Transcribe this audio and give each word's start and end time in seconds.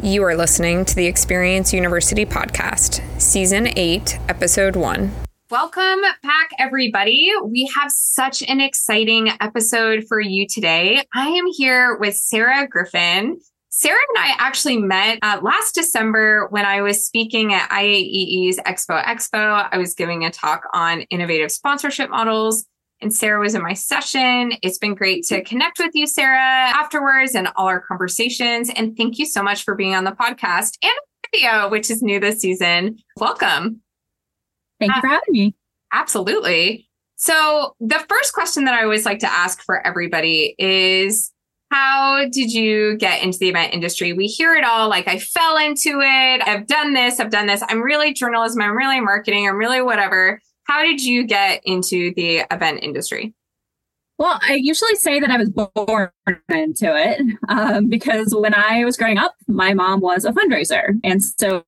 You 0.00 0.22
are 0.22 0.36
listening 0.36 0.84
to 0.84 0.94
the 0.94 1.06
Experience 1.06 1.74
University 1.74 2.24
podcast, 2.24 3.02
Season 3.20 3.66
8, 3.76 4.16
Episode 4.28 4.76
1. 4.76 5.10
Welcome 5.50 6.02
back, 6.22 6.50
everybody. 6.60 7.32
We 7.44 7.68
have 7.76 7.90
such 7.90 8.44
an 8.44 8.60
exciting 8.60 9.30
episode 9.40 10.04
for 10.08 10.20
you 10.20 10.46
today. 10.46 11.02
I 11.12 11.26
am 11.26 11.46
here 11.46 11.96
with 11.96 12.14
Sarah 12.14 12.68
Griffin. 12.68 13.40
Sarah 13.70 13.98
and 14.10 14.24
I 14.24 14.36
actually 14.38 14.76
met 14.76 15.18
uh, 15.22 15.40
last 15.42 15.74
December 15.74 16.46
when 16.50 16.64
I 16.64 16.80
was 16.80 17.04
speaking 17.04 17.52
at 17.52 17.68
IAEE's 17.68 18.58
Expo 18.58 19.02
Expo. 19.02 19.68
I 19.68 19.78
was 19.78 19.94
giving 19.94 20.24
a 20.24 20.30
talk 20.30 20.62
on 20.74 21.00
innovative 21.10 21.50
sponsorship 21.50 22.08
models 22.08 22.66
and 23.00 23.14
Sarah 23.14 23.40
was 23.40 23.54
in 23.54 23.62
my 23.62 23.74
session. 23.74 24.52
It's 24.62 24.78
been 24.78 24.94
great 24.94 25.24
to 25.26 25.42
connect 25.44 25.78
with 25.78 25.94
you, 25.94 26.06
Sarah, 26.06 26.38
afterwards 26.38 27.34
and 27.34 27.48
all 27.56 27.66
our 27.66 27.80
conversations. 27.80 28.70
And 28.74 28.96
thank 28.96 29.18
you 29.18 29.26
so 29.26 29.42
much 29.42 29.62
for 29.62 29.74
being 29.74 29.94
on 29.94 30.04
the 30.04 30.12
podcast 30.12 30.78
and 30.82 30.92
video, 31.32 31.68
which 31.68 31.90
is 31.90 32.02
new 32.02 32.18
this 32.18 32.40
season. 32.40 32.98
Welcome. 33.16 33.82
Thank 34.80 34.94
you 34.94 35.00
for 35.00 35.08
having 35.08 35.32
me. 35.32 35.54
Absolutely. 35.92 36.88
So, 37.16 37.74
the 37.80 38.04
first 38.08 38.32
question 38.32 38.64
that 38.66 38.74
I 38.74 38.84
always 38.84 39.04
like 39.04 39.18
to 39.20 39.32
ask 39.32 39.60
for 39.62 39.84
everybody 39.84 40.54
is 40.56 41.32
how 41.70 42.24
did 42.30 42.52
you 42.52 42.96
get 42.96 43.22
into 43.22 43.38
the 43.38 43.48
event 43.48 43.74
industry? 43.74 44.12
We 44.12 44.26
hear 44.26 44.54
it 44.54 44.64
all 44.64 44.88
like 44.88 45.08
I 45.08 45.18
fell 45.18 45.56
into 45.56 46.00
it. 46.00 46.46
I've 46.46 46.66
done 46.66 46.94
this, 46.94 47.18
I've 47.18 47.30
done 47.30 47.46
this. 47.46 47.62
I'm 47.68 47.82
really 47.82 48.14
journalism, 48.14 48.62
I'm 48.62 48.76
really 48.76 49.00
marketing, 49.00 49.48
I'm 49.48 49.56
really 49.56 49.82
whatever. 49.82 50.40
How 50.68 50.82
did 50.82 51.02
you 51.02 51.24
get 51.24 51.62
into 51.64 52.12
the 52.14 52.44
event 52.50 52.80
industry? 52.82 53.34
Well, 54.18 54.38
I 54.42 54.54
usually 54.54 54.96
say 54.96 55.18
that 55.18 55.30
I 55.30 55.38
was 55.38 55.48
born 55.48 56.10
into 56.48 56.94
it 56.94 57.20
um, 57.48 57.88
because 57.88 58.34
when 58.36 58.52
I 58.52 58.84
was 58.84 58.96
growing 58.96 59.16
up, 59.16 59.34
my 59.46 59.72
mom 59.72 60.00
was 60.00 60.24
a 60.24 60.32
fundraiser. 60.32 60.98
And 61.04 61.22
so 61.22 61.64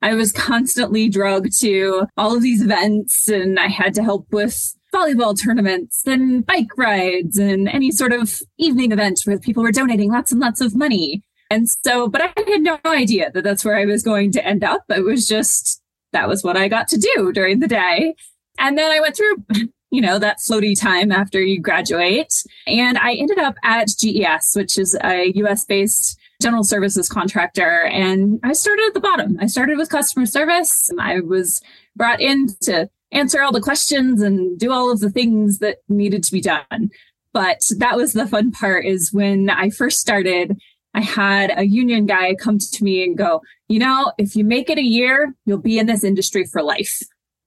I 0.00 0.14
was 0.14 0.32
constantly 0.32 1.08
drugged 1.08 1.58
to 1.60 2.06
all 2.16 2.34
of 2.34 2.42
these 2.42 2.62
events, 2.62 3.28
and 3.28 3.58
I 3.58 3.66
had 3.66 3.92
to 3.94 4.02
help 4.02 4.26
with 4.32 4.74
volleyball 4.94 5.38
tournaments 5.38 6.02
and 6.06 6.46
bike 6.46 6.78
rides 6.78 7.38
and 7.38 7.68
any 7.68 7.90
sort 7.90 8.12
of 8.12 8.40
evening 8.56 8.92
event 8.92 9.20
where 9.24 9.38
people 9.38 9.62
were 9.62 9.72
donating 9.72 10.10
lots 10.10 10.32
and 10.32 10.40
lots 10.40 10.60
of 10.60 10.74
money. 10.74 11.22
And 11.50 11.68
so, 11.84 12.08
but 12.08 12.22
I 12.22 12.32
had 12.36 12.62
no 12.62 12.78
idea 12.86 13.30
that 13.32 13.44
that's 13.44 13.64
where 13.64 13.76
I 13.76 13.84
was 13.84 14.02
going 14.02 14.32
to 14.32 14.46
end 14.46 14.64
up. 14.64 14.84
It 14.88 15.04
was 15.04 15.26
just 15.26 15.81
that 16.12 16.28
was 16.28 16.42
what 16.42 16.56
I 16.56 16.68
got 16.68 16.88
to 16.88 16.98
do 16.98 17.32
during 17.32 17.60
the 17.60 17.68
day. 17.68 18.14
And 18.58 18.76
then 18.76 18.90
I 18.90 19.00
went 19.00 19.16
through, 19.16 19.44
you 19.90 20.00
know, 20.00 20.18
that 20.18 20.38
floaty 20.38 20.78
time 20.78 21.12
after 21.12 21.40
you 21.40 21.60
graduate. 21.60 22.32
And 22.66 22.98
I 22.98 23.14
ended 23.14 23.38
up 23.38 23.56
at 23.62 23.88
GES, 23.88 24.52
which 24.54 24.78
is 24.78 24.96
a 25.02 25.32
US 25.36 25.64
based 25.64 26.18
general 26.40 26.64
services 26.64 27.08
contractor. 27.08 27.84
And 27.86 28.40
I 28.42 28.52
started 28.52 28.84
at 28.88 28.94
the 28.94 29.00
bottom. 29.00 29.38
I 29.40 29.46
started 29.46 29.78
with 29.78 29.90
customer 29.90 30.26
service. 30.26 30.90
I 30.98 31.20
was 31.20 31.60
brought 31.96 32.20
in 32.20 32.48
to 32.62 32.88
answer 33.12 33.42
all 33.42 33.52
the 33.52 33.60
questions 33.60 34.22
and 34.22 34.58
do 34.58 34.72
all 34.72 34.90
of 34.90 35.00
the 35.00 35.10
things 35.10 35.58
that 35.58 35.78
needed 35.88 36.24
to 36.24 36.32
be 36.32 36.40
done. 36.40 36.90
But 37.32 37.60
that 37.78 37.96
was 37.96 38.12
the 38.12 38.26
fun 38.26 38.50
part 38.50 38.84
is 38.84 39.12
when 39.12 39.48
I 39.48 39.70
first 39.70 40.00
started, 40.00 40.60
I 40.94 41.00
had 41.00 41.52
a 41.56 41.66
union 41.66 42.06
guy 42.06 42.34
come 42.34 42.58
to 42.58 42.84
me 42.84 43.02
and 43.02 43.16
go, 43.16 43.42
you 43.68 43.78
know, 43.78 44.12
if 44.18 44.36
you 44.36 44.44
make 44.44 44.68
it 44.68 44.78
a 44.78 44.82
year, 44.82 45.34
you'll 45.46 45.58
be 45.58 45.78
in 45.78 45.86
this 45.86 46.04
industry 46.04 46.44
for 46.44 46.62
life. 46.62 47.00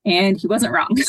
And 0.04 0.38
he 0.38 0.48
wasn't 0.48 0.74
wrong. 0.74 0.98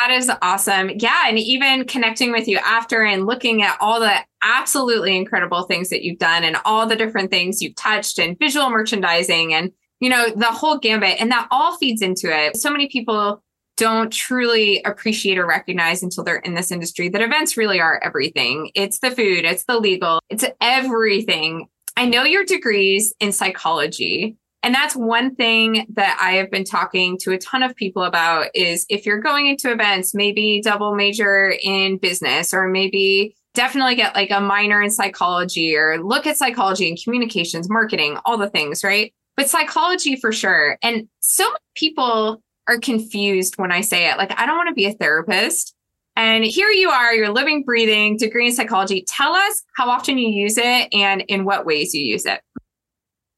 That 0.00 0.10
is 0.10 0.30
awesome. 0.42 0.90
Yeah. 0.96 1.22
And 1.26 1.38
even 1.38 1.86
connecting 1.86 2.32
with 2.32 2.48
you 2.48 2.58
after 2.58 3.04
and 3.04 3.24
looking 3.24 3.62
at 3.62 3.78
all 3.80 4.00
the 4.00 4.14
absolutely 4.42 5.16
incredible 5.16 5.62
things 5.62 5.88
that 5.90 6.02
you've 6.02 6.18
done 6.18 6.44
and 6.44 6.56
all 6.64 6.86
the 6.86 6.96
different 6.96 7.30
things 7.30 7.62
you've 7.62 7.76
touched 7.76 8.18
and 8.18 8.38
visual 8.38 8.68
merchandising 8.68 9.54
and, 9.54 9.70
you 10.00 10.10
know, 10.10 10.28
the 10.34 10.46
whole 10.46 10.78
gambit. 10.78 11.20
And 11.20 11.30
that 11.30 11.46
all 11.50 11.76
feeds 11.76 12.02
into 12.02 12.36
it. 12.36 12.56
So 12.56 12.70
many 12.70 12.88
people 12.88 13.42
don't 13.76 14.12
truly 14.12 14.82
appreciate 14.84 15.38
or 15.38 15.46
recognize 15.46 16.02
until 16.02 16.24
they're 16.24 16.36
in 16.36 16.54
this 16.54 16.70
industry 16.70 17.08
that 17.10 17.22
events 17.22 17.56
really 17.56 17.80
are 17.80 18.00
everything. 18.02 18.70
It's 18.74 19.00
the 19.00 19.10
food, 19.10 19.44
it's 19.44 19.64
the 19.64 19.78
legal, 19.78 20.20
it's 20.30 20.44
everything. 20.60 21.68
I 21.96 22.06
know 22.06 22.24
your 22.24 22.44
degrees 22.44 23.14
in 23.20 23.32
psychology. 23.32 24.36
And 24.62 24.74
that's 24.74 24.96
one 24.96 25.34
thing 25.36 25.86
that 25.94 26.18
I 26.20 26.32
have 26.32 26.50
been 26.50 26.64
talking 26.64 27.18
to 27.18 27.32
a 27.32 27.38
ton 27.38 27.62
of 27.62 27.76
people 27.76 28.02
about 28.02 28.48
is 28.54 28.84
if 28.88 29.06
you're 29.06 29.20
going 29.20 29.46
into 29.46 29.70
events, 29.70 30.12
maybe 30.12 30.60
double 30.64 30.94
major 30.94 31.54
in 31.62 31.98
business 31.98 32.52
or 32.52 32.66
maybe 32.66 33.36
definitely 33.54 33.94
get 33.94 34.14
like 34.14 34.30
a 34.30 34.40
minor 34.40 34.82
in 34.82 34.90
psychology 34.90 35.76
or 35.76 36.02
look 36.02 36.26
at 36.26 36.36
psychology 36.36 36.88
and 36.88 36.98
communications, 37.02 37.70
marketing, 37.70 38.18
all 38.24 38.36
the 38.36 38.50
things, 38.50 38.82
right? 38.82 39.14
But 39.36 39.48
psychology 39.48 40.16
for 40.16 40.32
sure. 40.32 40.78
And 40.82 41.08
so 41.20 41.44
many 41.44 41.58
people 41.74 42.42
are 42.68 42.78
confused 42.78 43.58
when 43.58 43.72
I 43.72 43.80
say 43.80 44.10
it. 44.10 44.18
Like, 44.18 44.38
I 44.38 44.46
don't 44.46 44.56
want 44.56 44.68
to 44.68 44.74
be 44.74 44.86
a 44.86 44.92
therapist. 44.92 45.74
And 46.16 46.44
here 46.44 46.70
you 46.70 46.88
are, 46.88 47.14
you're 47.14 47.32
living, 47.32 47.62
breathing 47.62 48.16
degree 48.16 48.46
in 48.46 48.54
psychology. 48.54 49.04
Tell 49.06 49.34
us 49.34 49.62
how 49.76 49.88
often 49.90 50.16
you 50.16 50.28
use 50.28 50.56
it 50.56 50.88
and 50.92 51.22
in 51.28 51.44
what 51.44 51.66
ways 51.66 51.94
you 51.94 52.02
use 52.02 52.24
it. 52.24 52.40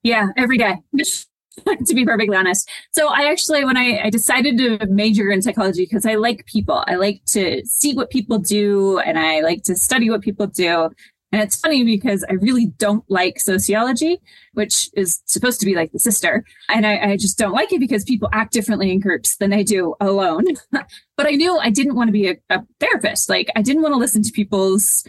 Yeah, 0.02 0.28
every 0.36 0.58
day. 0.58 0.76
to 1.86 1.94
be 1.94 2.04
perfectly 2.04 2.36
honest. 2.36 2.68
So 2.92 3.08
I 3.08 3.30
actually, 3.30 3.64
when 3.64 3.76
I, 3.76 4.00
I 4.04 4.10
decided 4.10 4.58
to 4.58 4.86
major 4.86 5.30
in 5.30 5.42
psychology, 5.42 5.84
because 5.84 6.06
I 6.06 6.14
like 6.14 6.46
people, 6.46 6.84
I 6.86 6.94
like 6.94 7.22
to 7.28 7.62
see 7.66 7.94
what 7.94 8.10
people 8.10 8.38
do 8.38 8.98
and 8.98 9.18
I 9.18 9.40
like 9.40 9.64
to 9.64 9.74
study 9.74 10.08
what 10.08 10.22
people 10.22 10.46
do. 10.46 10.90
And 11.30 11.42
it's 11.42 11.60
funny 11.60 11.84
because 11.84 12.24
I 12.28 12.34
really 12.34 12.66
don't 12.78 13.04
like 13.08 13.38
sociology, 13.38 14.18
which 14.54 14.88
is 14.94 15.20
supposed 15.26 15.60
to 15.60 15.66
be 15.66 15.74
like 15.74 15.92
the 15.92 15.98
sister. 15.98 16.42
And 16.70 16.86
I, 16.86 17.10
I 17.10 17.16
just 17.16 17.36
don't 17.36 17.52
like 17.52 17.72
it 17.72 17.80
because 17.80 18.04
people 18.04 18.30
act 18.32 18.52
differently 18.52 18.90
in 18.90 19.00
groups 19.00 19.36
than 19.36 19.50
they 19.50 19.62
do 19.62 19.94
alone. 20.00 20.44
but 20.72 21.26
I 21.26 21.32
knew 21.32 21.58
I 21.58 21.70
didn't 21.70 21.96
want 21.96 22.08
to 22.08 22.12
be 22.12 22.28
a, 22.28 22.36
a 22.48 22.62
therapist. 22.80 23.28
Like 23.28 23.50
I 23.54 23.62
didn't 23.62 23.82
want 23.82 23.92
to 23.92 23.98
listen 23.98 24.22
to 24.22 24.32
people's 24.32 25.04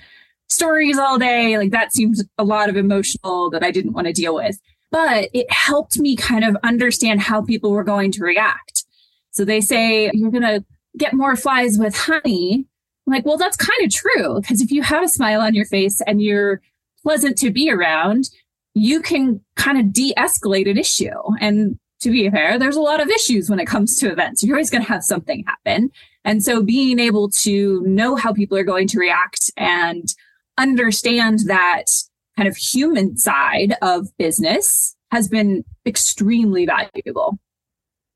stories 0.50 0.98
all 0.98 1.18
day. 1.18 1.58
Like 1.58 1.72
that 1.72 1.94
seemed 1.94 2.18
a 2.38 2.44
lot 2.44 2.70
of 2.70 2.76
emotional 2.76 3.50
that 3.52 3.64
I 3.64 3.72
didn't 3.72 3.94
want 3.94 4.08
to 4.08 4.14
deal 4.14 4.36
with. 4.36 4.60
But 4.92 5.30
it 5.34 5.50
helped 5.52 6.00
me 6.00 6.16
kind 6.16 6.44
of 6.44 6.58
understand 6.64 7.22
how 7.22 7.44
people 7.44 7.72
were 7.72 7.84
going 7.84 8.12
to 8.14 8.24
react. 8.24 8.84
So 9.32 9.46
they 9.46 9.62
say 9.62 10.10
you're 10.14 10.32
going 10.32 10.44
to 10.44 10.66
get 10.98 11.14
more 11.14 11.36
flies 11.36 11.78
with 11.78 11.96
honey 11.96 12.66
I'm 13.10 13.16
like, 13.16 13.26
well, 13.26 13.38
that's 13.38 13.58
kind 13.58 13.84
of 13.84 13.92
true. 13.92 14.40
Because 14.40 14.62
if 14.62 14.70
you 14.70 14.84
have 14.84 15.04
a 15.04 15.08
smile 15.08 15.42
on 15.42 15.56
your 15.56 15.66
face 15.66 16.00
and 16.06 16.22
you're 16.22 16.62
pleasant 17.02 17.40
to 17.40 17.50
be 17.50 17.72
around, 17.72 18.30
you 18.76 19.02
can 19.02 19.42
kind 19.56 19.80
of 19.80 19.92
de 19.92 20.14
escalate 20.16 20.70
an 20.70 20.78
issue. 20.78 21.10
And 21.40 21.80
to 22.02 22.12
be 22.12 22.30
fair, 22.30 22.60
there's 22.60 22.76
a 22.76 22.82
lot 22.82 23.02
of 23.02 23.10
issues 23.10 23.50
when 23.50 23.60
it 23.60 23.66
comes 23.66 23.98
to 23.98 24.12
events. 24.12 24.44
You're 24.44 24.56
always 24.56 24.70
going 24.70 24.84
to 24.84 24.90
have 24.90 25.04
something 25.04 25.44
happen. 25.48 25.90
And 26.24 26.44
so 26.44 26.62
being 26.62 27.00
able 27.00 27.30
to 27.42 27.82
know 27.82 28.16
how 28.16 28.32
people 28.32 28.58
are 28.60 28.64
going 28.64 28.88
to 28.90 29.00
react 29.00 29.50
and 29.58 30.08
understand 30.60 31.40
that 31.48 31.86
kind 32.38 32.48
of 32.48 32.56
human 32.58 33.18
side 33.18 33.76
of 33.82 34.16
business 34.20 34.96
has 35.12 35.28
been 35.28 35.64
extremely 35.88 36.68
valuable. 36.68 37.40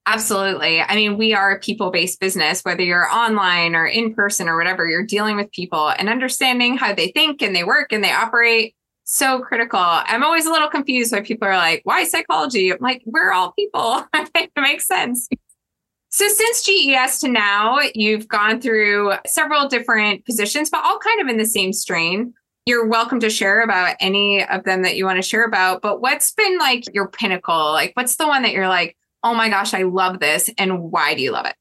Absolutely. 0.05 0.81
I 0.81 0.95
mean, 0.95 1.17
we 1.17 1.33
are 1.33 1.51
a 1.51 1.59
people 1.59 1.89
based 1.89 2.19
business, 2.19 2.61
whether 2.61 2.83
you're 2.83 3.09
online 3.09 3.73
or 3.73 3.85
in 3.85 4.13
person 4.13 4.49
or 4.49 4.57
whatever, 4.57 4.85
you're 4.85 5.05
dealing 5.05 5.37
with 5.37 5.51
people 5.51 5.89
and 5.89 6.09
understanding 6.09 6.75
how 6.77 6.93
they 6.93 7.09
think 7.09 7.41
and 7.41 7.55
they 7.55 7.63
work 7.63 7.93
and 7.93 8.03
they 8.03 8.11
operate. 8.11 8.75
So 9.05 9.39
critical. 9.39 9.79
I'm 9.79 10.23
always 10.23 10.45
a 10.45 10.51
little 10.51 10.69
confused 10.69 11.11
when 11.11 11.23
people 11.23 11.47
are 11.47 11.57
like, 11.57 11.81
why 11.83 12.03
psychology? 12.05 12.71
I'm 12.71 12.79
like, 12.81 13.01
we're 13.05 13.31
all 13.31 13.51
people. 13.51 14.05
it 14.13 14.51
makes 14.57 14.87
sense. 14.87 15.27
So 16.09 16.27
since 16.27 16.63
GES 16.63 17.19
to 17.19 17.27
now, 17.27 17.79
you've 17.95 18.27
gone 18.27 18.61
through 18.61 19.13
several 19.25 19.67
different 19.67 20.25
positions, 20.25 20.69
but 20.69 20.83
all 20.85 20.99
kind 20.99 21.21
of 21.21 21.27
in 21.27 21.37
the 21.37 21.45
same 21.45 21.73
strain. 21.73 22.33
You're 22.65 22.87
welcome 22.87 23.19
to 23.21 23.29
share 23.29 23.61
about 23.61 23.95
any 23.99 24.45
of 24.45 24.63
them 24.63 24.83
that 24.83 24.95
you 24.95 25.05
want 25.05 25.17
to 25.17 25.27
share 25.27 25.43
about. 25.43 25.81
But 25.81 26.01
what's 26.01 26.31
been 26.31 26.57
like 26.59 26.83
your 26.93 27.07
pinnacle? 27.07 27.71
Like, 27.71 27.91
what's 27.95 28.15
the 28.17 28.27
one 28.27 28.43
that 28.43 28.53
you're 28.53 28.69
like, 28.69 28.95
oh 29.23 29.33
my 29.33 29.49
gosh, 29.49 29.73
I 29.73 29.83
love 29.83 30.19
this. 30.19 30.49
And 30.57 30.91
why 30.91 31.13
do 31.13 31.21
you 31.21 31.31
love 31.31 31.45
it? 31.45 31.55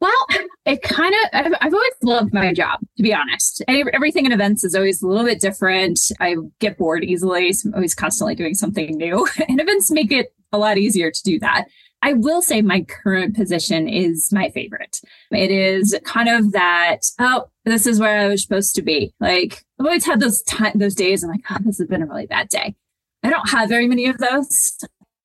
Well, 0.00 0.26
it 0.64 0.80
kind 0.82 1.14
of, 1.14 1.30
I've, 1.32 1.52
I've, 1.60 1.74
always 1.74 1.92
loved 2.02 2.32
my 2.32 2.54
job, 2.54 2.80
to 2.96 3.02
be 3.02 3.12
honest. 3.12 3.62
Everything 3.68 4.24
in 4.24 4.32
events 4.32 4.64
is 4.64 4.74
always 4.74 5.02
a 5.02 5.06
little 5.06 5.26
bit 5.26 5.40
different. 5.40 6.00
I 6.20 6.36
get 6.58 6.78
bored 6.78 7.04
easily. 7.04 7.52
So 7.52 7.68
I'm 7.68 7.74
always 7.74 7.94
constantly 7.94 8.34
doing 8.34 8.54
something 8.54 8.96
new. 8.96 9.28
And 9.48 9.60
events 9.60 9.90
make 9.90 10.10
it 10.10 10.32
a 10.52 10.58
lot 10.58 10.78
easier 10.78 11.10
to 11.10 11.22
do 11.22 11.38
that. 11.40 11.66
I 12.02 12.14
will 12.14 12.40
say 12.40 12.62
my 12.62 12.82
current 12.82 13.36
position 13.36 13.88
is 13.88 14.32
my 14.32 14.48
favorite. 14.50 15.00
It 15.30 15.50
is 15.50 15.98
kind 16.04 16.30
of 16.30 16.52
that, 16.52 17.00
oh, 17.18 17.50
this 17.66 17.86
is 17.86 18.00
where 18.00 18.20
I 18.20 18.28
was 18.28 18.42
supposed 18.42 18.74
to 18.76 18.82
be. 18.82 19.12
Like 19.20 19.64
I've 19.78 19.84
always 19.84 20.06
had 20.06 20.20
those 20.20 20.42
time, 20.42 20.72
those 20.76 20.94
days. 20.94 21.22
I'm 21.22 21.30
like, 21.30 21.44
oh, 21.50 21.58
this 21.60 21.78
has 21.78 21.88
been 21.88 22.02
a 22.02 22.06
really 22.06 22.26
bad 22.26 22.48
day. 22.48 22.74
I 23.22 23.28
don't 23.28 23.50
have 23.50 23.68
very 23.68 23.86
many 23.86 24.06
of 24.06 24.16
those. 24.16 24.78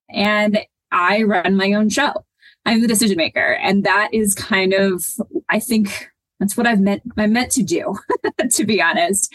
And 0.09 0.59
I 0.95 1.24
run 1.24 1.57
my 1.57 1.74
own 1.74 1.89
show. 1.89 2.13
I'm 2.65 2.81
the 2.81 2.88
decision 2.88 3.18
maker. 3.18 3.59
And 3.62 3.83
that 3.83 4.09
is 4.13 4.33
kind 4.33 4.74
of, 4.74 5.06
I 5.50 5.59
think 5.59 6.09
that's 6.39 6.57
what 6.57 6.65
I've 6.65 6.80
meant, 6.80 7.03
I'm 7.18 7.33
meant 7.33 7.51
to 7.51 7.63
do, 7.63 7.95
to 8.51 8.65
be 8.65 8.81
honest. 8.81 9.31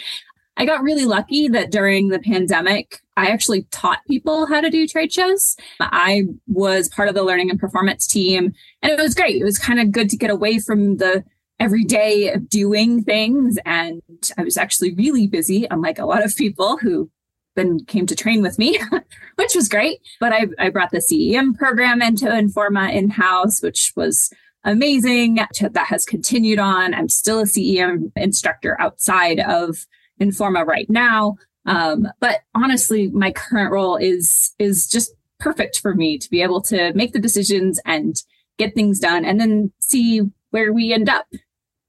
I 0.57 0.65
got 0.65 0.83
really 0.83 1.05
lucky 1.05 1.49
that 1.49 1.71
during 1.71 2.09
the 2.09 2.19
pandemic, 2.19 3.01
I 3.17 3.27
actually 3.27 3.62
taught 3.71 4.05
people 4.09 4.47
how 4.47 4.61
to 4.61 4.69
do 4.69 4.87
trade 4.87 5.12
shows. 5.12 5.57
I 5.81 6.25
was 6.49 6.89
part 6.89 7.09
of 7.09 7.15
the 7.15 7.23
learning 7.23 7.51
and 7.51 7.61
performance 7.61 8.07
team, 8.07 8.53
and 8.83 8.93
it 8.93 8.99
was 8.99 9.15
great. 9.15 9.41
It 9.41 9.45
was 9.45 9.59
kind 9.59 9.81
of 9.81 9.93
good 9.93 10.11
to 10.11 10.17
get 10.17 10.31
away 10.31 10.59
from 10.59 10.97
the 10.97 11.25
everyday 11.61 12.33
of 12.33 12.49
doing 12.49 13.05
things. 13.05 13.59
And 13.65 14.03
I 14.37 14.43
was 14.43 14.57
actually 14.57 14.95
really 14.95 15.29
busy, 15.29 15.67
unlike 15.71 15.99
a 15.99 16.07
lot 16.07 16.25
of 16.25 16.35
people 16.37 16.79
who 16.79 17.11
then 17.56 17.85
came 17.85 18.06
to 18.06 18.17
train 18.17 18.43
with 18.43 18.58
me, 18.58 18.79
which 19.37 19.55
was 19.55 19.69
great. 19.69 20.00
But 20.19 20.32
I, 20.32 20.47
I 20.58 20.70
brought 20.70 20.91
the 20.91 20.99
CEM 20.99 21.56
program 21.56 22.02
into 22.02 22.26
Informa 22.26 22.93
in 22.93 23.11
house, 23.11 23.62
which 23.62 23.93
was 23.97 24.31
amazing. 24.64 25.41
That 25.61 25.87
has 25.87 26.05
continued 26.05 26.58
on. 26.58 26.94
I'm 26.94 27.08
still 27.08 27.41
a 27.41 27.44
CEM 27.44 28.12
instructor 28.17 28.81
outside 28.81 29.41
of 29.41 29.87
Informa 30.20 30.67
right 30.67 30.88
now. 30.88 31.37
Um, 31.67 32.08
but 32.20 32.41
honestly, 32.55 33.08
my 33.08 33.32
current 33.32 33.70
role 33.70 33.97
is 33.97 34.55
is 34.58 34.88
just 34.88 35.12
perfect 35.38 35.79
for 35.79 35.94
me 35.94 36.19
to 36.19 36.31
be 36.31 36.43
able 36.43 36.61
to 36.61 36.93
make 36.94 37.12
the 37.12 37.19
decisions 37.19 37.81
and 37.85 38.17
get 38.58 38.75
things 38.75 39.00
done 39.00 39.25
and 39.25 39.41
then 39.41 39.73
see 39.79 40.20
where 40.50 40.73
we 40.73 40.93
end 40.93 41.08
up 41.08 41.26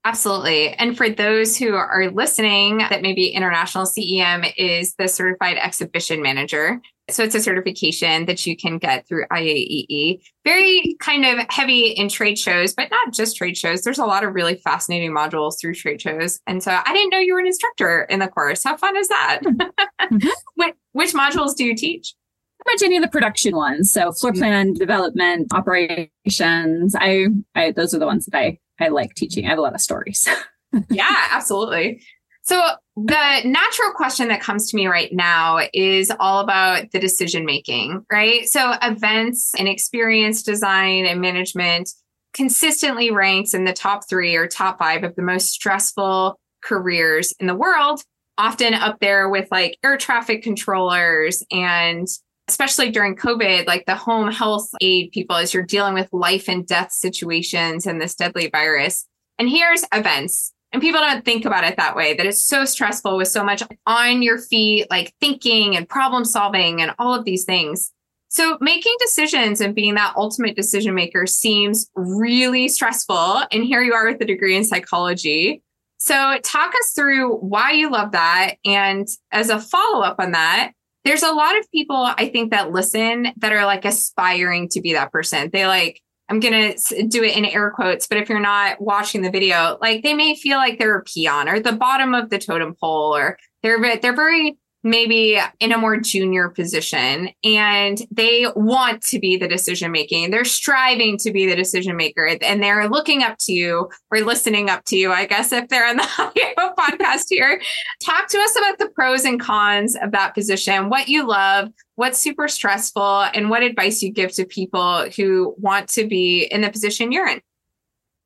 Absolutely. 0.03 0.69
And 0.69 0.97
for 0.97 1.09
those 1.09 1.55
who 1.55 1.75
are 1.75 2.09
listening, 2.09 2.79
that 2.79 3.03
maybe 3.03 3.27
International 3.27 3.85
CEM 3.85 4.51
is 4.57 4.95
the 4.95 5.07
Certified 5.07 5.57
Exhibition 5.57 6.23
Manager. 6.23 6.81
So 7.11 7.23
it's 7.23 7.35
a 7.35 7.39
certification 7.39 8.25
that 8.25 8.45
you 8.47 8.55
can 8.57 8.79
get 8.79 9.07
through 9.07 9.25
IAEE. 9.31 10.21
Very 10.43 10.95
kind 10.99 11.25
of 11.25 11.45
heavy 11.49 11.87
in 11.87 12.09
trade 12.09 12.39
shows, 12.39 12.73
but 12.73 12.89
not 12.89 13.13
just 13.13 13.37
trade 13.37 13.57
shows. 13.57 13.83
There's 13.83 13.99
a 13.99 14.05
lot 14.05 14.23
of 14.23 14.33
really 14.33 14.55
fascinating 14.55 15.11
modules 15.11 15.59
through 15.59 15.75
trade 15.75 16.01
shows. 16.01 16.39
And 16.47 16.63
so 16.63 16.71
I 16.71 16.93
didn't 16.93 17.11
know 17.11 17.19
you 17.19 17.33
were 17.33 17.39
an 17.39 17.47
instructor 17.47 18.03
in 18.03 18.19
the 18.19 18.27
course. 18.27 18.63
How 18.63 18.77
fun 18.77 18.97
is 18.97 19.07
that? 19.09 19.41
Mm-hmm. 19.43 20.29
which, 20.55 20.75
which 20.93 21.13
modules 21.13 21.55
do 21.55 21.63
you 21.63 21.75
teach? 21.75 22.15
Pretty 22.63 22.75
much 22.75 22.87
any 22.87 22.97
of 22.97 23.03
the 23.03 23.09
production 23.09 23.55
ones. 23.55 23.91
So 23.91 24.11
floor 24.13 24.33
plan 24.33 24.73
development, 24.73 25.47
operations. 25.53 26.95
I, 26.95 27.27
I 27.55 27.71
those 27.71 27.93
are 27.93 27.99
the 27.99 28.05
ones 28.05 28.25
that 28.27 28.37
I 28.37 28.59
I 28.81 28.89
like 28.89 29.15
teaching. 29.15 29.45
I 29.45 29.49
have 29.49 29.59
a 29.59 29.61
lot 29.61 29.75
of 29.75 29.81
stories. 29.81 30.27
yeah, 30.89 31.27
absolutely. 31.31 32.01
So 32.43 32.59
the 32.95 33.41
natural 33.45 33.91
question 33.91 34.29
that 34.29 34.41
comes 34.41 34.69
to 34.69 34.75
me 34.75 34.87
right 34.87 35.13
now 35.13 35.59
is 35.73 36.11
all 36.19 36.39
about 36.39 36.91
the 36.91 36.99
decision 36.99 37.45
making, 37.45 38.03
right? 38.11 38.47
So 38.47 38.73
events 38.81 39.53
and 39.57 39.67
experience 39.67 40.41
design 40.41 41.05
and 41.05 41.21
management 41.21 41.91
consistently 42.33 43.11
ranks 43.11 43.53
in 43.53 43.65
the 43.65 43.73
top 43.73 44.09
three 44.09 44.35
or 44.35 44.47
top 44.47 44.79
five 44.79 45.03
of 45.03 45.15
the 45.15 45.21
most 45.21 45.49
stressful 45.49 46.39
careers 46.63 47.33
in 47.39 47.47
the 47.47 47.55
world, 47.55 48.01
often 48.37 48.73
up 48.73 48.99
there 48.99 49.29
with 49.29 49.47
like 49.51 49.77
air 49.83 49.97
traffic 49.97 50.41
controllers 50.41 51.43
and 51.51 52.07
especially 52.47 52.91
during 52.91 53.15
COVID, 53.15 53.67
like 53.67 53.85
the 53.85 53.95
home 53.95 54.31
health 54.31 54.69
aide 54.81 55.11
people, 55.11 55.35
as 55.35 55.53
you're 55.53 55.63
dealing 55.63 55.93
with 55.93 56.09
life 56.11 56.49
and 56.49 56.65
death 56.67 56.91
situations 56.91 57.85
and 57.85 58.01
this 58.01 58.15
deadly 58.15 58.49
virus. 58.49 59.07
And 59.39 59.49
here's 59.49 59.85
events. 59.93 60.53
And 60.73 60.81
people 60.81 61.01
don't 61.01 61.25
think 61.25 61.45
about 61.45 61.65
it 61.65 61.75
that 61.77 61.95
way, 61.95 62.13
that 62.13 62.25
it's 62.25 62.45
so 62.45 62.63
stressful 62.63 63.17
with 63.17 63.27
so 63.27 63.43
much 63.43 63.61
on 63.85 64.21
your 64.21 64.37
feet, 64.37 64.87
like 64.89 65.13
thinking 65.19 65.75
and 65.75 65.87
problem 65.87 66.23
solving 66.23 66.81
and 66.81 66.93
all 66.97 67.13
of 67.13 67.25
these 67.25 67.43
things. 67.43 67.91
So 68.29 68.57
making 68.61 68.95
decisions 68.99 69.59
and 69.59 69.75
being 69.75 69.95
that 69.95 70.13
ultimate 70.15 70.55
decision 70.55 70.95
maker 70.95 71.27
seems 71.27 71.89
really 71.95 72.69
stressful. 72.69 73.43
And 73.51 73.65
here 73.65 73.81
you 73.81 73.93
are 73.93 74.07
with 74.07 74.21
a 74.21 74.25
degree 74.25 74.55
in 74.55 74.63
psychology. 74.63 75.61
So 75.97 76.37
talk 76.41 76.73
us 76.73 76.93
through 76.95 77.35
why 77.39 77.71
you 77.71 77.91
love 77.91 78.13
that. 78.13 78.55
And 78.63 79.07
as 79.33 79.49
a 79.49 79.59
follow 79.59 80.01
up 80.01 80.15
on 80.19 80.31
that, 80.31 80.71
there's 81.03 81.23
a 81.23 81.31
lot 81.31 81.57
of 81.57 81.69
people 81.71 81.95
I 81.95 82.29
think 82.29 82.51
that 82.51 82.71
listen 82.71 83.33
that 83.37 83.53
are 83.53 83.65
like 83.65 83.85
aspiring 83.85 84.69
to 84.69 84.81
be 84.81 84.93
that 84.93 85.11
person. 85.11 85.49
They 85.51 85.65
like, 85.65 86.01
I'm 86.29 86.39
going 86.39 86.75
to 86.77 87.07
do 87.07 87.23
it 87.23 87.35
in 87.35 87.43
air 87.43 87.71
quotes, 87.71 88.07
but 88.07 88.17
if 88.17 88.29
you're 88.29 88.39
not 88.39 88.79
watching 88.79 89.21
the 89.21 89.31
video, 89.31 89.77
like 89.81 90.03
they 90.03 90.13
may 90.13 90.35
feel 90.35 90.57
like 90.57 90.79
they're 90.79 90.97
a 90.97 91.03
peon 91.03 91.49
or 91.49 91.59
the 91.59 91.73
bottom 91.73 92.13
of 92.13 92.29
the 92.29 92.39
totem 92.39 92.75
pole 92.79 93.15
or 93.15 93.37
they're, 93.63 93.97
they're 93.97 94.15
very 94.15 94.57
maybe 94.83 95.39
in 95.59 95.71
a 95.71 95.77
more 95.77 95.97
junior 95.97 96.49
position 96.49 97.29
and 97.43 98.01
they 98.09 98.45
want 98.55 99.01
to 99.03 99.19
be 99.19 99.37
the 99.37 99.47
decision 99.47 99.91
making. 99.91 100.31
They're 100.31 100.45
striving 100.45 101.17
to 101.19 101.31
be 101.31 101.45
the 101.45 101.55
decision 101.55 101.95
maker 101.95 102.25
and 102.41 102.63
they're 102.63 102.89
looking 102.89 103.21
up 103.21 103.37
to 103.41 103.53
you 103.53 103.89
or 104.09 104.21
listening 104.21 104.69
up 104.69 104.83
to 104.85 104.97
you, 104.97 105.11
I 105.11 105.25
guess, 105.25 105.51
if 105.51 105.67
they're 105.67 105.87
on 105.87 105.97
the 105.97 106.03
podcast 106.79 107.25
here. 107.29 107.61
Talk 108.03 108.27
to 108.29 108.39
us 108.39 108.57
about 108.57 108.79
the 108.79 108.89
pros 108.89 109.23
and 109.23 109.39
cons 109.39 109.95
of 110.01 110.11
that 110.11 110.33
position, 110.33 110.89
what 110.89 111.07
you 111.07 111.27
love, 111.27 111.69
what's 111.95 112.17
super 112.17 112.47
stressful, 112.47 113.25
and 113.35 113.49
what 113.49 113.63
advice 113.63 114.01
you 114.01 114.11
give 114.11 114.31
to 114.33 114.45
people 114.45 115.09
who 115.15 115.55
want 115.59 115.87
to 115.89 116.07
be 116.07 116.45
in 116.45 116.61
the 116.61 116.71
position 116.71 117.11
you're 117.11 117.27
in. 117.27 117.41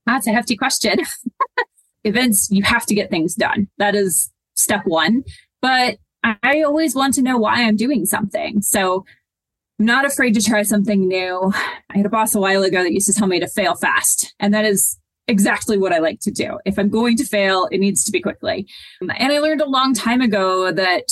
That's 0.06 0.28
a 0.28 0.32
hefty 0.32 0.56
question. 0.56 1.00
Events, 2.04 2.50
you 2.52 2.64
have 2.64 2.86
to 2.86 2.96
get 2.96 3.10
things 3.10 3.36
done. 3.36 3.68
That 3.80 3.96
is 3.96 4.32
step 4.56 4.84
one. 4.86 5.24
But 5.62 5.98
I 6.44 6.64
always 6.64 6.96
want 6.96 7.14
to 7.16 7.22
know 7.22 7.38
why 7.38 7.64
I'm 7.64 7.76
doing 7.76 8.06
something. 8.06 8.62
So 8.62 9.06
I'm 9.80 9.86
not 9.86 10.06
afraid 10.06 10.34
to 10.36 10.42
try 10.42 10.64
something 10.64 11.08
new. 11.08 11.52
I 11.54 11.98
had 11.98 12.06
a 12.06 12.10
boss 12.10 12.34
a 12.34 12.40
while 12.40 12.64
ago 12.64 12.82
that 12.82 12.94
used 12.94 13.08
to 13.08 13.14
tell 13.14 13.28
me 13.28 13.40
to 13.40 13.48
fail 13.48 13.76
fast. 13.76 14.34
And 14.40 14.54
that 14.54 14.66
is 14.66 14.98
exactly 15.28 15.78
what 15.78 15.94
I 15.94 16.00
like 16.00 16.20
to 16.22 16.32
do. 16.32 16.60
If 16.66 16.80
I'm 16.80 16.90
going 16.90 17.18
to 17.18 17.26
fail, 17.26 17.68
it 17.72 17.80
needs 17.80 18.04
to 18.06 18.12
be 18.12 18.22
quickly. 18.22 18.68
And 19.02 19.12
I 19.12 19.40
learned 19.40 19.62
a 19.62 19.70
long 19.70 19.94
time 19.94 20.22
ago 20.22 20.72
that 20.72 21.10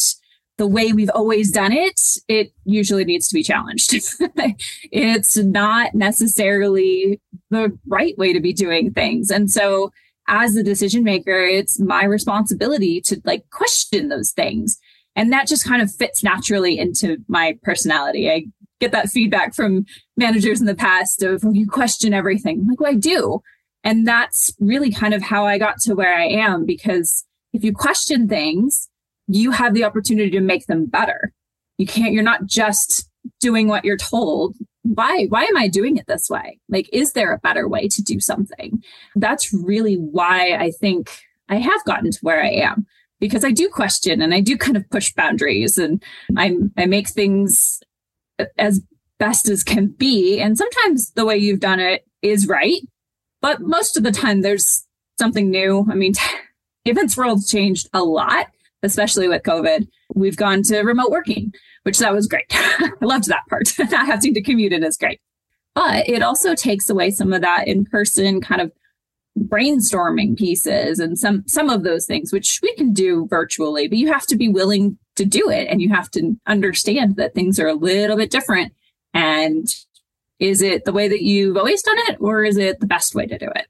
the 0.57 0.67
way 0.67 0.93
we've 0.93 1.09
always 1.09 1.51
done 1.51 1.73
it, 1.73 1.99
it 2.27 2.53
usually 2.63 3.05
needs 3.05 3.27
to 3.27 3.33
be 3.33 3.43
challenged. 3.43 3.93
it's 4.91 5.37
not 5.37 5.95
necessarily 5.95 7.19
the 7.49 7.77
right 7.87 8.17
way 8.17 8.33
to 8.33 8.39
be 8.39 8.53
doing 8.53 8.93
things. 8.93 9.29
And 9.31 9.49
so 9.49 9.91
as 10.27 10.55
a 10.55 10.63
decision 10.63 11.03
maker, 11.03 11.43
it's 11.43 11.79
my 11.79 12.05
responsibility 12.05 13.01
to 13.01 13.19
like 13.25 13.49
question 13.49 14.09
those 14.09 14.31
things 14.31 14.79
and 15.15 15.31
that 15.31 15.47
just 15.47 15.65
kind 15.65 15.81
of 15.81 15.93
fits 15.93 16.23
naturally 16.23 16.77
into 16.77 17.17
my 17.27 17.57
personality. 17.63 18.29
I 18.29 18.45
get 18.79 18.91
that 18.91 19.09
feedback 19.09 19.53
from 19.53 19.85
managers 20.17 20.59
in 20.59 20.65
the 20.65 20.75
past 20.75 21.23
of, 21.23 21.43
you 21.51 21.67
question 21.67 22.13
everything. 22.13 22.59
I'm 22.59 22.67
like, 22.67 22.79
well, 22.79 22.91
I 22.91 22.95
do. 22.95 23.41
And 23.83 24.07
that's 24.07 24.53
really 24.59 24.91
kind 24.91 25.13
of 25.13 25.21
how 25.21 25.45
I 25.45 25.57
got 25.57 25.79
to 25.81 25.93
where 25.93 26.15
I 26.15 26.25
am 26.25 26.65
because 26.65 27.25
if 27.53 27.63
you 27.63 27.73
question 27.73 28.27
things, 28.27 28.89
you 29.27 29.51
have 29.51 29.73
the 29.73 29.83
opportunity 29.83 30.31
to 30.31 30.41
make 30.41 30.65
them 30.67 30.85
better. 30.85 31.31
You 31.77 31.85
can't, 31.85 32.13
you're 32.13 32.23
not 32.23 32.45
just 32.45 33.09
doing 33.39 33.67
what 33.67 33.85
you're 33.85 33.97
told. 33.97 34.55
Why? 34.83 35.27
Why 35.29 35.43
am 35.43 35.57
I 35.57 35.67
doing 35.67 35.97
it 35.97 36.07
this 36.07 36.29
way? 36.29 36.59
Like, 36.69 36.89
is 36.91 37.13
there 37.13 37.31
a 37.31 37.39
better 37.39 37.67
way 37.67 37.87
to 37.87 38.01
do 38.01 38.19
something? 38.19 38.83
That's 39.15 39.53
really 39.53 39.95
why 39.95 40.55
I 40.55 40.71
think 40.71 41.09
I 41.49 41.57
have 41.57 41.85
gotten 41.85 42.11
to 42.11 42.19
where 42.21 42.43
I 42.43 42.49
am 42.49 42.85
because 43.23 43.45
I 43.45 43.51
do 43.51 43.69
question 43.69 44.21
and 44.21 44.33
I 44.33 44.41
do 44.41 44.57
kind 44.57 44.75
of 44.75 44.89
push 44.89 45.13
boundaries 45.13 45.77
and 45.77 46.03
I 46.35 46.57
I 46.77 46.87
make 46.87 47.07
things 47.07 47.79
as 48.57 48.81
best 49.17 49.47
as 49.47 49.63
can 49.63 49.87
be. 49.87 50.41
And 50.41 50.57
sometimes 50.57 51.11
the 51.11 51.25
way 51.25 51.37
you've 51.37 51.61
done 51.61 51.79
it 51.79 52.05
is 52.21 52.49
right, 52.49 52.81
but 53.41 53.61
most 53.61 53.95
of 53.95 54.03
the 54.03 54.11
time 54.11 54.41
there's 54.41 54.85
something 55.17 55.49
new. 55.49 55.87
I 55.89 55.95
mean, 55.95 56.15
events 56.85 57.15
world's 57.15 57.49
changed 57.49 57.87
a 57.93 58.03
lot, 58.03 58.47
especially 58.83 59.29
with 59.29 59.43
COVID. 59.43 59.87
We've 60.13 60.35
gone 60.35 60.61
to 60.63 60.81
remote 60.81 61.09
working, 61.09 61.53
which 61.83 61.99
that 61.99 62.11
was 62.11 62.27
great. 62.27 62.47
I 62.51 62.91
loved 62.99 63.27
that 63.27 63.47
part. 63.49 63.71
Not 63.79 64.05
having 64.05 64.33
to 64.33 64.41
commute 64.41 64.73
it 64.73 64.83
is 64.83 64.97
great. 64.97 65.21
But 65.75 66.09
it 66.09 66.23
also 66.23 66.55
takes 66.55 66.89
away 66.89 67.11
some 67.11 67.31
of 67.31 67.41
that 67.41 67.69
in 67.69 67.85
person 67.85 68.41
kind 68.41 68.59
of 68.59 68.73
brainstorming 69.39 70.37
pieces 70.37 70.99
and 70.99 71.17
some 71.17 71.43
some 71.47 71.69
of 71.69 71.83
those 71.83 72.05
things 72.05 72.31
which 72.31 72.59
we 72.61 72.73
can 72.75 72.93
do 72.93 73.25
virtually 73.27 73.87
but 73.87 73.97
you 73.97 74.11
have 74.11 74.27
to 74.27 74.35
be 74.35 74.47
willing 74.47 74.97
to 75.15 75.25
do 75.25 75.49
it 75.49 75.67
and 75.69 75.81
you 75.81 75.89
have 75.89 76.09
to 76.11 76.35
understand 76.47 77.15
that 77.17 77.33
things 77.33 77.59
are 77.59 77.67
a 77.67 77.73
little 77.73 78.17
bit 78.17 78.31
different. 78.31 78.73
And 79.13 79.67
is 80.39 80.61
it 80.61 80.85
the 80.85 80.93
way 80.93 81.07
that 81.07 81.21
you've 81.21 81.57
always 81.57 81.83
done 81.83 81.97
it 81.99 82.17
or 82.19 82.43
is 82.43 82.57
it 82.57 82.79
the 82.79 82.87
best 82.87 83.15
way 83.15 83.25
to 83.27 83.37
do 83.37 83.49
it? 83.55 83.67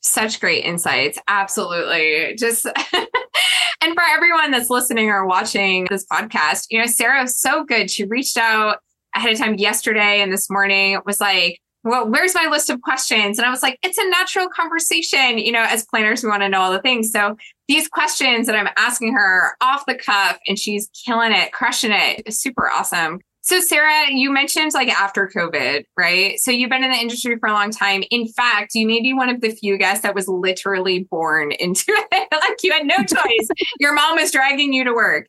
Such 0.00 0.40
great 0.40 0.64
insights. 0.64 1.18
Absolutely. 1.26 2.36
Just 2.38 2.66
and 2.92 3.94
for 3.94 4.02
everyone 4.10 4.50
that's 4.52 4.70
listening 4.70 5.10
or 5.10 5.26
watching 5.26 5.86
this 5.90 6.06
podcast 6.10 6.66
you 6.70 6.78
know 6.78 6.86
sarah 6.86 7.26
so 7.26 7.64
good. 7.64 7.90
She 7.90 8.04
reached 8.04 8.36
out 8.36 8.78
ahead 9.14 9.32
of 9.32 9.38
time 9.38 9.54
yesterday 9.56 10.20
and 10.20 10.32
this 10.32 10.48
morning 10.48 11.00
was 11.04 11.20
like 11.20 11.60
well, 11.84 12.08
where's 12.08 12.34
my 12.34 12.48
list 12.50 12.70
of 12.70 12.80
questions? 12.82 13.38
And 13.38 13.46
I 13.46 13.50
was 13.50 13.62
like, 13.62 13.78
it's 13.82 13.98
a 13.98 14.08
natural 14.08 14.48
conversation. 14.48 15.38
You 15.38 15.52
know, 15.52 15.64
as 15.66 15.84
planners, 15.86 16.22
we 16.22 16.28
want 16.28 16.42
to 16.42 16.48
know 16.48 16.60
all 16.60 16.72
the 16.72 16.82
things. 16.82 17.12
So 17.12 17.36
these 17.68 17.88
questions 17.88 18.46
that 18.46 18.56
I'm 18.56 18.68
asking 18.76 19.14
her 19.14 19.52
off 19.60 19.86
the 19.86 19.94
cuff 19.94 20.38
and 20.48 20.58
she's 20.58 20.88
killing 21.04 21.32
it, 21.32 21.52
crushing 21.52 21.92
it. 21.92 22.22
It's 22.26 22.38
super 22.38 22.68
awesome. 22.68 23.20
So, 23.48 23.60
Sarah, 23.60 24.10
you 24.10 24.30
mentioned 24.30 24.72
like 24.74 24.88
after 24.88 25.30
COVID, 25.34 25.84
right? 25.96 26.38
So, 26.38 26.50
you've 26.50 26.68
been 26.68 26.84
in 26.84 26.90
the 26.90 26.98
industry 26.98 27.38
for 27.38 27.48
a 27.48 27.52
long 27.52 27.70
time. 27.70 28.02
In 28.10 28.28
fact, 28.28 28.74
you 28.74 28.86
may 28.86 29.00
be 29.00 29.14
one 29.14 29.30
of 29.30 29.40
the 29.40 29.50
few 29.50 29.78
guests 29.78 30.02
that 30.02 30.14
was 30.14 30.28
literally 30.28 31.04
born 31.10 31.52
into 31.52 31.84
it. 32.12 32.28
like 32.30 32.62
you 32.62 32.72
had 32.72 32.84
no 32.84 32.96
choice. 32.96 33.48
Your 33.80 33.94
mom 33.94 34.16
was 34.16 34.32
dragging 34.32 34.74
you 34.74 34.84
to 34.84 34.92
work, 34.92 35.28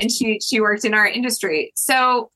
and 0.00 0.10
she 0.10 0.40
she 0.40 0.60
worked 0.60 0.84
in 0.84 0.94
our 0.94 1.06
industry. 1.06 1.70
So, 1.76 2.32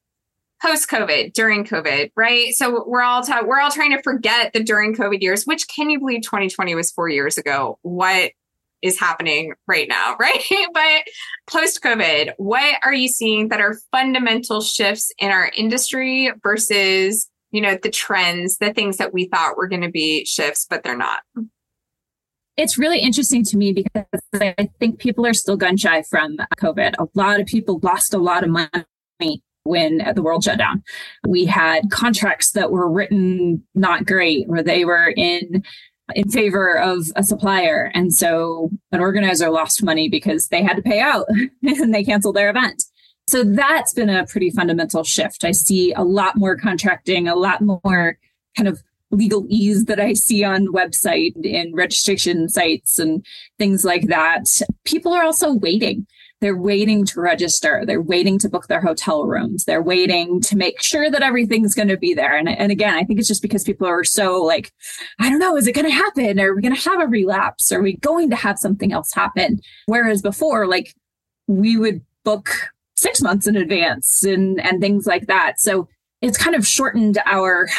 post 0.65 0.89
COVID, 0.89 1.35
during 1.35 1.65
COVID, 1.65 2.11
right? 2.17 2.55
So 2.55 2.85
we're 2.87 3.03
all 3.03 3.23
ta- 3.23 3.43
we're 3.45 3.61
all 3.61 3.71
trying 3.71 3.95
to 3.95 4.03
forget 4.03 4.53
the 4.55 4.63
during 4.63 4.95
COVID 4.95 5.21
years. 5.21 5.45
Which 5.45 5.69
can 5.69 5.91
you 5.91 5.99
believe 5.99 6.23
2020 6.23 6.75
was 6.75 6.91
four 6.91 7.09
years 7.09 7.37
ago? 7.37 7.79
What 7.83 8.33
is 8.81 8.99
happening 8.99 9.53
right 9.69 9.89
now, 9.89 10.17
right? 10.21 10.43
but 10.73 11.03
post 11.47 11.83
COVID, 11.83 12.33
what 12.39 12.77
are 12.83 12.95
you 12.95 13.09
seeing 13.09 13.49
that 13.49 13.61
are 13.61 13.79
fundamental 13.93 14.63
shifts 14.63 15.13
in 15.19 15.31
our 15.31 15.51
industry 15.55 16.33
versus, 16.43 17.29
you 17.51 17.61
know, 17.61 17.79
the 17.83 17.91
trends, 17.91 18.57
the 18.59 18.73
things 18.73 18.97
that 18.97 19.13
we 19.13 19.27
thought 19.27 19.57
were 19.57 19.69
going 19.69 19.83
to 19.83 19.91
be 19.91 20.25
shifts, 20.25 20.67
but 20.69 20.83
they're 20.83 20.97
not? 20.97 21.21
It's 22.57 22.79
really 22.79 23.01
interesting 23.01 23.45
to 23.45 23.57
me 23.57 23.73
because 23.73 24.07
I 24.35 24.71
think 24.79 24.99
people 24.99 25.27
are 25.27 25.35
still 25.35 25.57
gun 25.57 25.77
shy 25.77 26.03
from 26.03 26.37
COVID. 26.57 26.95
A 26.99 27.09
lot 27.15 27.41
of 27.41 27.47
people 27.47 27.81
lost 27.83 28.15
a 28.15 28.19
lot 28.19 28.45
of 28.45 28.51
money 28.51 29.43
when 29.65 30.03
the 30.15 30.23
world 30.23 30.45
shut 30.45 30.59
down. 30.59 30.83
We 31.27 31.47
had 31.47 31.91
contracts 31.91 32.53
that 32.53 32.71
were 32.71 32.89
written 32.89 33.63
not 33.75 34.07
great, 34.07 34.47
where 34.49 34.63
they 34.63 34.85
were 34.85 35.13
in 35.17 35.65
in 36.15 36.31
favor 36.31 36.79
of 36.79 37.07
a 37.17 37.23
supplier. 37.23 37.91
And 37.95 38.13
so 38.13 38.71
an 38.93 39.01
organizer 39.01 39.49
lost 39.49 39.83
money 39.83 40.09
because 40.11 40.49
they 40.49 40.63
had 40.63 40.77
to 40.77 40.83
pay 40.83 41.01
out 41.01 41.27
and 41.63 41.95
they 41.95 42.05
canceled 42.05 42.37
their 42.37 42.51
event. 42.51 42.85
So 43.27 43.43
that's 43.43 43.95
been 43.95 44.11
a 44.11 44.27
pretty 44.27 44.51
fundamental 44.51 45.03
shift. 45.03 45.45
I 45.45 45.53
see 45.53 45.93
a 45.95 46.03
lot 46.03 46.37
more 46.37 46.57
contracting, 46.57 47.27
a 47.27 47.35
lot 47.35 47.63
more 47.63 48.19
kind 48.55 48.69
of 48.69 48.83
legal 49.11 49.47
ease 49.49 49.87
that 49.87 50.01
I 50.01 50.13
see 50.13 50.45
on 50.45 50.67
website 50.69 51.33
and 51.45 51.75
registration 51.75 52.49
sites 52.49 52.99
and 52.99 53.25
things 53.59 53.85
like 53.85 54.09
that. 54.09 54.45
People 54.85 55.13
are 55.13 55.25
also 55.25 55.55
waiting. 55.55 56.07
They're 56.45 56.55
waiting 56.55 57.07
to 57.07 57.23
register. 57.23 57.85
They're 57.87 58.03
waiting 58.03 58.39
to 58.41 58.51
book 58.51 58.67
their 58.67 58.83
hotel 58.83 59.25
rooms. 59.25 59.65
They're 59.65 59.81
waiting 59.81 60.43
to 60.43 60.59
make 60.59 60.83
sure 60.83 61.11
that 61.11 61.23
everything's 61.23 61.75
going 61.75 61.89
to 61.89 61.97
be 61.97 62.13
there. 62.13 62.37
And, 62.37 62.51
and 62.51 62.71
again, 62.71 62.93
I 62.93 63.03
think 63.03 63.19
it's 63.19 63.29
just 63.29 63.41
because 63.41 63.65
people 63.65 63.87
are 63.87 64.05
so 64.05 64.43
like, 64.43 64.71
I 65.19 65.31
don't 65.31 65.39
know, 65.39 65.57
is 65.57 65.67
it 65.67 65.73
going 65.73 65.87
to 65.87 65.91
happen? 65.91 66.39
Are 66.39 66.55
we 66.55 66.61
going 66.61 66.77
to 66.77 66.91
have 66.91 67.01
a 67.01 67.07
relapse? 67.07 67.73
Are 67.73 67.81
we 67.81 67.97
going 67.97 68.29
to 68.29 68.37
have 68.37 68.59
something 68.59 68.93
else 68.93 69.11
happen? 69.15 69.63
Whereas 69.87 70.21
before, 70.21 70.67
like 70.67 70.95
we 71.47 71.79
would 71.79 72.03
book 72.25 72.51
six 72.95 73.23
months 73.23 73.47
in 73.47 73.57
advance 73.57 74.23
and, 74.23 74.61
and 74.61 74.83
things 74.83 75.07
like 75.07 75.29
that. 75.29 75.63
So 75.63 75.89
it's 76.21 76.37
kind 76.37 76.55
of 76.55 76.67
shortened 76.67 77.17
our, 77.25 77.71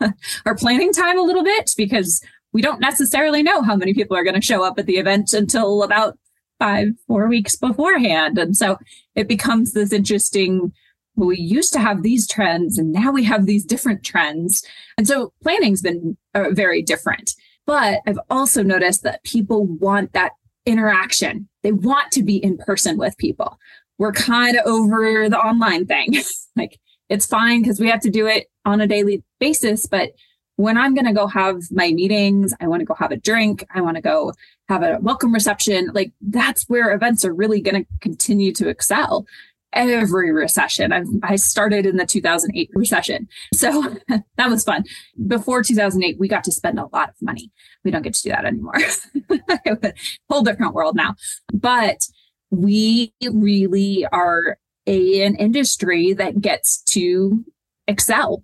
our 0.46 0.54
planning 0.54 0.94
time 0.94 1.18
a 1.18 1.24
little 1.24 1.44
bit 1.44 1.72
because 1.76 2.24
we 2.54 2.62
don't 2.62 2.80
necessarily 2.80 3.42
know 3.42 3.60
how 3.60 3.76
many 3.76 3.92
people 3.92 4.16
are 4.16 4.24
going 4.24 4.34
to 4.34 4.40
show 4.40 4.64
up 4.64 4.78
at 4.78 4.86
the 4.86 4.96
event 4.96 5.34
until 5.34 5.82
about 5.82 6.16
five, 6.58 6.88
four 7.06 7.28
weeks 7.28 7.56
beforehand. 7.56 8.38
And 8.38 8.56
so 8.56 8.78
it 9.14 9.28
becomes 9.28 9.72
this 9.72 9.92
interesting. 9.92 10.72
Well, 11.16 11.28
we 11.28 11.38
used 11.38 11.72
to 11.72 11.80
have 11.80 12.02
these 12.02 12.28
trends 12.28 12.78
and 12.78 12.92
now 12.92 13.10
we 13.10 13.24
have 13.24 13.46
these 13.46 13.64
different 13.64 14.04
trends. 14.04 14.64
And 14.96 15.06
so 15.06 15.32
planning's 15.42 15.82
been 15.82 16.16
uh, 16.34 16.50
very 16.50 16.82
different. 16.82 17.34
But 17.66 18.00
I've 18.06 18.20
also 18.30 18.62
noticed 18.62 19.02
that 19.02 19.24
people 19.24 19.66
want 19.66 20.12
that 20.12 20.32
interaction. 20.64 21.48
They 21.62 21.72
want 21.72 22.12
to 22.12 22.22
be 22.22 22.36
in 22.36 22.56
person 22.58 22.98
with 22.98 23.18
people. 23.18 23.58
We're 23.98 24.12
kind 24.12 24.56
of 24.56 24.66
over 24.66 25.28
the 25.28 25.38
online 25.38 25.86
thing. 25.86 26.14
like 26.56 26.78
it's 27.08 27.26
fine 27.26 27.62
because 27.62 27.80
we 27.80 27.88
have 27.90 28.00
to 28.00 28.10
do 28.10 28.26
it 28.26 28.46
on 28.64 28.80
a 28.80 28.86
daily 28.86 29.24
basis, 29.40 29.86
but 29.86 30.10
when 30.58 30.76
I'm 30.76 30.92
going 30.92 31.06
to 31.06 31.12
go 31.12 31.28
have 31.28 31.70
my 31.70 31.92
meetings, 31.92 32.52
I 32.60 32.66
want 32.66 32.80
to 32.80 32.84
go 32.84 32.94
have 32.94 33.12
a 33.12 33.16
drink, 33.16 33.64
I 33.72 33.80
want 33.80 33.94
to 33.94 34.02
go 34.02 34.32
have 34.68 34.82
a 34.82 34.98
welcome 35.00 35.32
reception, 35.32 35.92
like 35.94 36.10
that's 36.20 36.64
where 36.68 36.92
events 36.92 37.24
are 37.24 37.32
really 37.32 37.60
going 37.60 37.84
to 37.84 37.88
continue 38.00 38.52
to 38.54 38.68
excel. 38.68 39.24
Every 39.72 40.32
recession. 40.32 40.92
I've, 40.92 41.06
I 41.22 41.36
started 41.36 41.86
in 41.86 41.96
the 41.96 42.06
2008 42.06 42.70
recession. 42.74 43.28
So 43.54 43.96
that 44.08 44.50
was 44.50 44.64
fun. 44.64 44.82
Before 45.28 45.62
2008, 45.62 46.18
we 46.18 46.26
got 46.26 46.42
to 46.44 46.52
spend 46.52 46.80
a 46.80 46.86
lot 46.92 47.10
of 47.10 47.14
money. 47.20 47.52
We 47.84 47.92
don't 47.92 48.02
get 48.02 48.14
to 48.14 48.22
do 48.22 48.30
that 48.30 48.44
anymore. 48.44 48.74
Whole 50.30 50.42
different 50.42 50.74
world 50.74 50.96
now. 50.96 51.14
But 51.52 51.98
we 52.50 53.12
really 53.22 54.06
are 54.10 54.58
a, 54.88 55.22
an 55.22 55.36
industry 55.36 56.14
that 56.14 56.40
gets 56.40 56.82
to 56.94 57.44
excel 57.86 58.42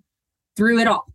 through 0.55 0.79
it 0.79 0.87
all 0.87 1.07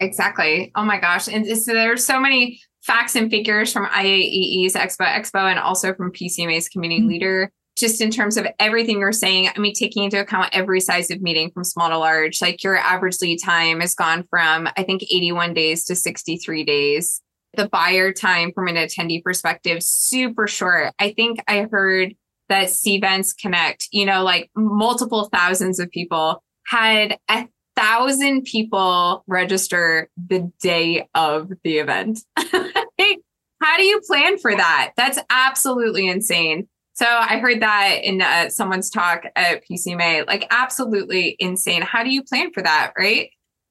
Exactly. 0.00 0.72
Oh 0.74 0.84
my 0.84 1.00
gosh. 1.00 1.28
And 1.28 1.46
so 1.46 1.72
there's 1.72 2.04
so 2.04 2.20
many 2.20 2.60
facts 2.82 3.16
and 3.16 3.30
figures 3.30 3.72
from 3.72 3.86
IAEE's 3.86 4.74
Expo 4.74 5.06
Expo 5.06 5.50
and 5.50 5.58
also 5.58 5.94
from 5.94 6.12
PCMA's 6.12 6.68
community 6.68 7.00
mm-hmm. 7.00 7.08
leader, 7.08 7.52
just 7.76 8.00
in 8.00 8.10
terms 8.10 8.36
of 8.36 8.46
everything 8.60 9.00
you're 9.00 9.12
saying. 9.12 9.48
I 9.54 9.58
mean, 9.58 9.74
taking 9.74 10.04
into 10.04 10.20
account 10.20 10.50
every 10.52 10.80
size 10.80 11.10
of 11.10 11.20
meeting 11.20 11.50
from 11.50 11.64
small 11.64 11.88
to 11.88 11.98
large, 11.98 12.40
like 12.40 12.62
your 12.62 12.76
average 12.76 13.20
lead 13.20 13.38
time 13.42 13.80
has 13.80 13.94
gone 13.94 14.24
from, 14.30 14.68
I 14.76 14.82
think, 14.82 15.02
81 15.02 15.54
days 15.54 15.84
to 15.86 15.96
63 15.96 16.64
days. 16.64 17.22
The 17.54 17.68
buyer 17.68 18.12
time 18.12 18.52
from 18.54 18.68
an 18.68 18.76
attendee 18.76 19.24
perspective, 19.24 19.82
super 19.82 20.46
short. 20.46 20.92
I 20.98 21.12
think 21.12 21.40
I 21.48 21.66
heard 21.70 22.14
that 22.48 22.68
Cvents 22.68 23.34
Connect, 23.36 23.88
you 23.90 24.04
know, 24.04 24.22
like 24.22 24.50
multiple 24.54 25.28
thousands 25.32 25.80
of 25.80 25.90
people 25.90 26.42
had 26.66 27.18
a 27.28 27.48
thousand 27.76 28.44
people 28.44 29.22
register 29.26 30.08
the 30.16 30.50
day 30.60 31.08
of 31.14 31.52
the 31.62 31.78
event. 31.78 32.20
How 32.36 33.76
do 33.78 33.84
you 33.84 34.00
plan 34.06 34.38
for 34.38 34.54
that? 34.54 34.92
That's 34.96 35.18
absolutely 35.30 36.08
insane. 36.08 36.68
So 36.94 37.06
I 37.06 37.38
heard 37.38 37.60
that 37.60 38.00
in 38.04 38.22
uh, 38.22 38.48
someone's 38.48 38.90
talk 38.90 39.24
at 39.34 39.62
PCMA, 39.68 40.26
like 40.26 40.46
absolutely 40.50 41.36
insane. 41.38 41.82
How 41.82 42.02
do 42.02 42.10
you 42.10 42.22
plan 42.22 42.52
for 42.52 42.62
that? 42.62 42.92
Right. 42.98 43.30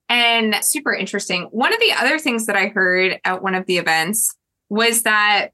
And 0.10 0.56
super 0.64 0.94
interesting. 0.94 1.44
One 1.52 1.74
of 1.74 1.80
the 1.80 1.94
other 1.94 2.20
things 2.20 2.46
that 2.46 2.56
I 2.56 2.68
heard 2.68 3.20
at 3.24 3.42
one 3.42 3.56
of 3.56 3.66
the 3.66 3.78
events 3.78 4.36
was 4.70 5.04
that 5.04 5.50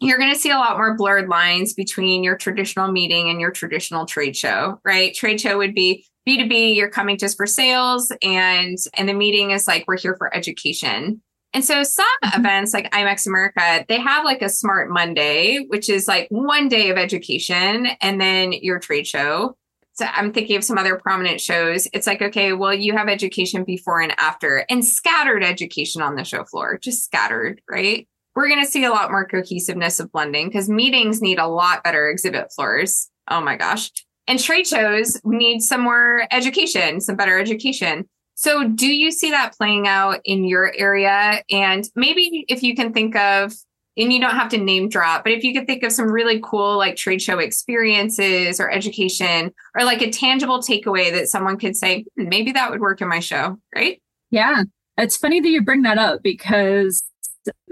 you're 0.00 0.18
going 0.18 0.32
to 0.32 0.38
see 0.38 0.50
a 0.50 0.56
lot 0.56 0.76
more 0.76 0.96
blurred 0.96 1.28
lines 1.28 1.74
between 1.74 2.22
your 2.22 2.36
traditional 2.36 2.90
meeting 2.90 3.28
and 3.28 3.40
your 3.40 3.50
traditional 3.50 4.06
trade 4.06 4.36
show, 4.36 4.80
right? 4.84 5.14
Trade 5.14 5.40
show 5.40 5.58
would 5.58 5.74
be 5.74 6.06
B2B, 6.30 6.76
you're 6.76 6.90
coming 6.90 7.18
just 7.18 7.36
for 7.36 7.46
sales 7.46 8.12
and 8.22 8.78
and 8.94 9.08
the 9.08 9.14
meeting 9.14 9.50
is 9.50 9.66
like 9.66 9.84
we're 9.88 9.98
here 9.98 10.14
for 10.16 10.34
education. 10.34 11.22
And 11.52 11.64
so 11.64 11.82
some 11.82 12.06
mm-hmm. 12.24 12.40
events 12.40 12.72
like 12.72 12.90
IMEX 12.92 13.26
America, 13.26 13.84
they 13.88 13.98
have 13.98 14.24
like 14.24 14.40
a 14.40 14.48
smart 14.48 14.90
Monday, 14.90 15.64
which 15.68 15.88
is 15.88 16.06
like 16.06 16.28
one 16.30 16.68
day 16.68 16.90
of 16.90 16.98
education 16.98 17.88
and 18.00 18.20
then 18.20 18.52
your 18.52 18.78
trade 18.78 19.06
show. 19.06 19.56
So 19.94 20.06
I'm 20.06 20.32
thinking 20.32 20.56
of 20.56 20.64
some 20.64 20.78
other 20.78 20.96
prominent 20.96 21.40
shows. 21.40 21.88
It's 21.92 22.06
like, 22.06 22.22
okay, 22.22 22.52
well, 22.52 22.72
you 22.72 22.96
have 22.96 23.08
education 23.08 23.64
before 23.64 24.00
and 24.00 24.14
after 24.18 24.64
and 24.70 24.84
scattered 24.84 25.42
education 25.42 26.00
on 26.00 26.14
the 26.14 26.24
show 26.24 26.44
floor, 26.44 26.78
just 26.78 27.04
scattered, 27.04 27.60
right? 27.68 28.06
We're 28.36 28.48
going 28.48 28.64
to 28.64 28.70
see 28.70 28.84
a 28.84 28.90
lot 28.90 29.10
more 29.10 29.26
cohesiveness 29.26 29.98
of 29.98 30.12
blending 30.12 30.46
because 30.46 30.70
meetings 30.70 31.20
need 31.20 31.40
a 31.40 31.48
lot 31.48 31.82
better 31.82 32.08
exhibit 32.08 32.52
floors. 32.54 33.10
Oh 33.28 33.40
my 33.40 33.56
gosh. 33.56 33.90
And 34.30 34.38
trade 34.38 34.64
shows 34.64 35.20
need 35.24 35.58
some 35.58 35.80
more 35.80 36.22
education, 36.30 37.00
some 37.00 37.16
better 37.16 37.36
education. 37.36 38.08
So, 38.36 38.68
do 38.68 38.86
you 38.86 39.10
see 39.10 39.32
that 39.32 39.54
playing 39.58 39.88
out 39.88 40.20
in 40.24 40.44
your 40.44 40.72
area? 40.78 41.42
And 41.50 41.84
maybe 41.96 42.44
if 42.46 42.62
you 42.62 42.76
can 42.76 42.92
think 42.92 43.16
of, 43.16 43.52
and 43.96 44.12
you 44.12 44.20
don't 44.20 44.36
have 44.36 44.48
to 44.50 44.56
name 44.56 44.88
drop, 44.88 45.24
but 45.24 45.32
if 45.32 45.42
you 45.42 45.52
could 45.52 45.66
think 45.66 45.82
of 45.82 45.90
some 45.90 46.08
really 46.12 46.38
cool 46.44 46.78
like 46.78 46.94
trade 46.94 47.20
show 47.20 47.40
experiences 47.40 48.60
or 48.60 48.70
education 48.70 49.50
or 49.76 49.84
like 49.84 50.00
a 50.00 50.10
tangible 50.10 50.60
takeaway 50.60 51.10
that 51.10 51.26
someone 51.26 51.58
could 51.58 51.74
say, 51.74 52.04
hmm, 52.16 52.28
maybe 52.28 52.52
that 52.52 52.70
would 52.70 52.80
work 52.80 53.00
in 53.00 53.08
my 53.08 53.18
show, 53.18 53.58
right? 53.74 54.00
Yeah. 54.30 54.62
It's 54.96 55.16
funny 55.16 55.40
that 55.40 55.48
you 55.48 55.60
bring 55.60 55.82
that 55.82 55.98
up 55.98 56.22
because 56.22 57.02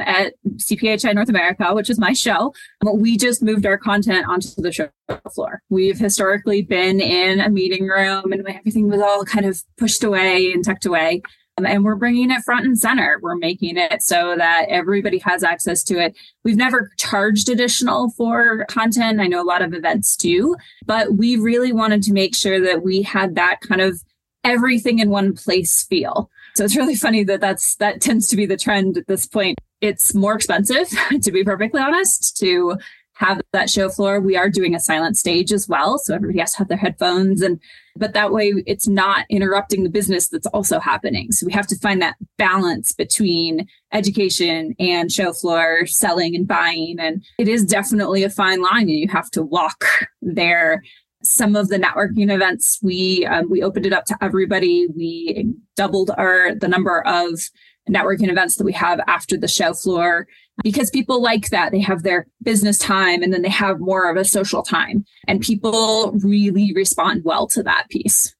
at 0.00 0.34
CPHI 0.56 1.14
North 1.14 1.28
America, 1.28 1.74
which 1.74 1.90
is 1.90 1.98
my 1.98 2.12
show, 2.12 2.54
we 2.84 3.16
just 3.16 3.42
moved 3.42 3.66
our 3.66 3.78
content 3.78 4.26
onto 4.28 4.48
the 4.56 4.72
show 4.72 4.88
floor. 5.34 5.60
We've 5.68 5.98
historically 5.98 6.62
been 6.62 7.00
in 7.00 7.40
a 7.40 7.50
meeting 7.50 7.86
room 7.86 8.32
and 8.32 8.46
everything 8.48 8.88
was 8.88 9.00
all 9.00 9.24
kind 9.24 9.46
of 9.46 9.62
pushed 9.76 10.04
away 10.04 10.52
and 10.52 10.64
tucked 10.64 10.86
away. 10.86 11.22
Um, 11.58 11.66
and 11.66 11.84
we're 11.84 11.96
bringing 11.96 12.30
it 12.30 12.42
front 12.42 12.66
and 12.66 12.78
center. 12.78 13.18
We're 13.20 13.34
making 13.34 13.76
it 13.76 14.02
so 14.02 14.36
that 14.36 14.66
everybody 14.68 15.18
has 15.18 15.42
access 15.42 15.82
to 15.84 15.98
it. 15.98 16.16
We've 16.44 16.56
never 16.56 16.90
charged 16.98 17.48
additional 17.48 18.10
for 18.10 18.64
content. 18.66 19.20
I 19.20 19.26
know 19.26 19.42
a 19.42 19.44
lot 19.44 19.62
of 19.62 19.74
events 19.74 20.16
do, 20.16 20.54
but 20.86 21.14
we 21.14 21.36
really 21.36 21.72
wanted 21.72 22.02
to 22.04 22.12
make 22.12 22.36
sure 22.36 22.60
that 22.60 22.82
we 22.82 23.02
had 23.02 23.34
that 23.34 23.60
kind 23.60 23.80
of 23.80 24.02
everything 24.44 25.00
in 25.00 25.10
one 25.10 25.34
place 25.34 25.82
feel. 25.82 26.30
So 26.58 26.64
it's 26.64 26.74
really 26.74 26.96
funny 26.96 27.22
that 27.22 27.40
that's 27.40 27.76
that 27.76 28.00
tends 28.00 28.26
to 28.26 28.36
be 28.36 28.44
the 28.44 28.56
trend 28.56 28.96
at 28.98 29.06
this 29.06 29.26
point. 29.26 29.60
It's 29.80 30.12
more 30.12 30.34
expensive, 30.34 30.88
to 31.22 31.30
be 31.30 31.44
perfectly 31.44 31.80
honest, 31.80 32.36
to 32.38 32.76
have 33.14 33.40
that 33.52 33.70
show 33.70 33.88
floor. 33.88 34.18
We 34.18 34.36
are 34.36 34.50
doing 34.50 34.74
a 34.74 34.80
silent 34.80 35.16
stage 35.16 35.52
as 35.52 35.68
well. 35.68 35.98
So 35.98 36.16
everybody 36.16 36.40
has 36.40 36.54
to 36.54 36.58
have 36.58 36.66
their 36.66 36.76
headphones 36.76 37.42
and 37.42 37.60
but 37.94 38.12
that 38.14 38.32
way 38.32 38.54
it's 38.66 38.88
not 38.88 39.24
interrupting 39.30 39.84
the 39.84 39.88
business 39.88 40.28
that's 40.30 40.48
also 40.48 40.80
happening. 40.80 41.30
So 41.30 41.46
we 41.46 41.52
have 41.52 41.68
to 41.68 41.78
find 41.78 42.02
that 42.02 42.16
balance 42.38 42.92
between 42.92 43.68
education 43.92 44.74
and 44.80 45.12
show 45.12 45.32
floor 45.32 45.86
selling 45.86 46.34
and 46.34 46.48
buying. 46.48 46.96
And 46.98 47.24
it 47.38 47.46
is 47.46 47.64
definitely 47.64 48.24
a 48.24 48.30
fine 48.30 48.62
line 48.62 48.88
and 48.88 48.98
you 48.98 49.08
have 49.10 49.30
to 49.30 49.44
walk 49.44 49.84
there 50.22 50.82
some 51.22 51.56
of 51.56 51.68
the 51.68 51.78
networking 51.78 52.32
events 52.32 52.78
we 52.82 53.26
um, 53.26 53.50
we 53.50 53.62
opened 53.62 53.84
it 53.84 53.92
up 53.92 54.04
to 54.04 54.16
everybody 54.20 54.86
we 54.96 55.52
doubled 55.76 56.10
our 56.16 56.54
the 56.54 56.68
number 56.68 57.06
of 57.06 57.40
networking 57.88 58.30
events 58.30 58.56
that 58.56 58.64
we 58.64 58.72
have 58.72 59.00
after 59.06 59.36
the 59.36 59.48
show 59.48 59.72
floor 59.72 60.26
because 60.62 60.90
people 60.90 61.22
like 61.22 61.48
that. 61.50 61.72
They 61.72 61.80
have 61.80 62.02
their 62.02 62.26
business 62.42 62.78
time 62.78 63.22
and 63.22 63.32
then 63.32 63.42
they 63.42 63.48
have 63.48 63.80
more 63.80 64.10
of 64.10 64.16
a 64.16 64.24
social 64.24 64.62
time. 64.62 65.04
And 65.26 65.40
people 65.40 66.12
really 66.22 66.72
respond 66.74 67.22
well 67.24 67.46
to 67.48 67.62
that 67.62 67.86
piece. 67.90 68.34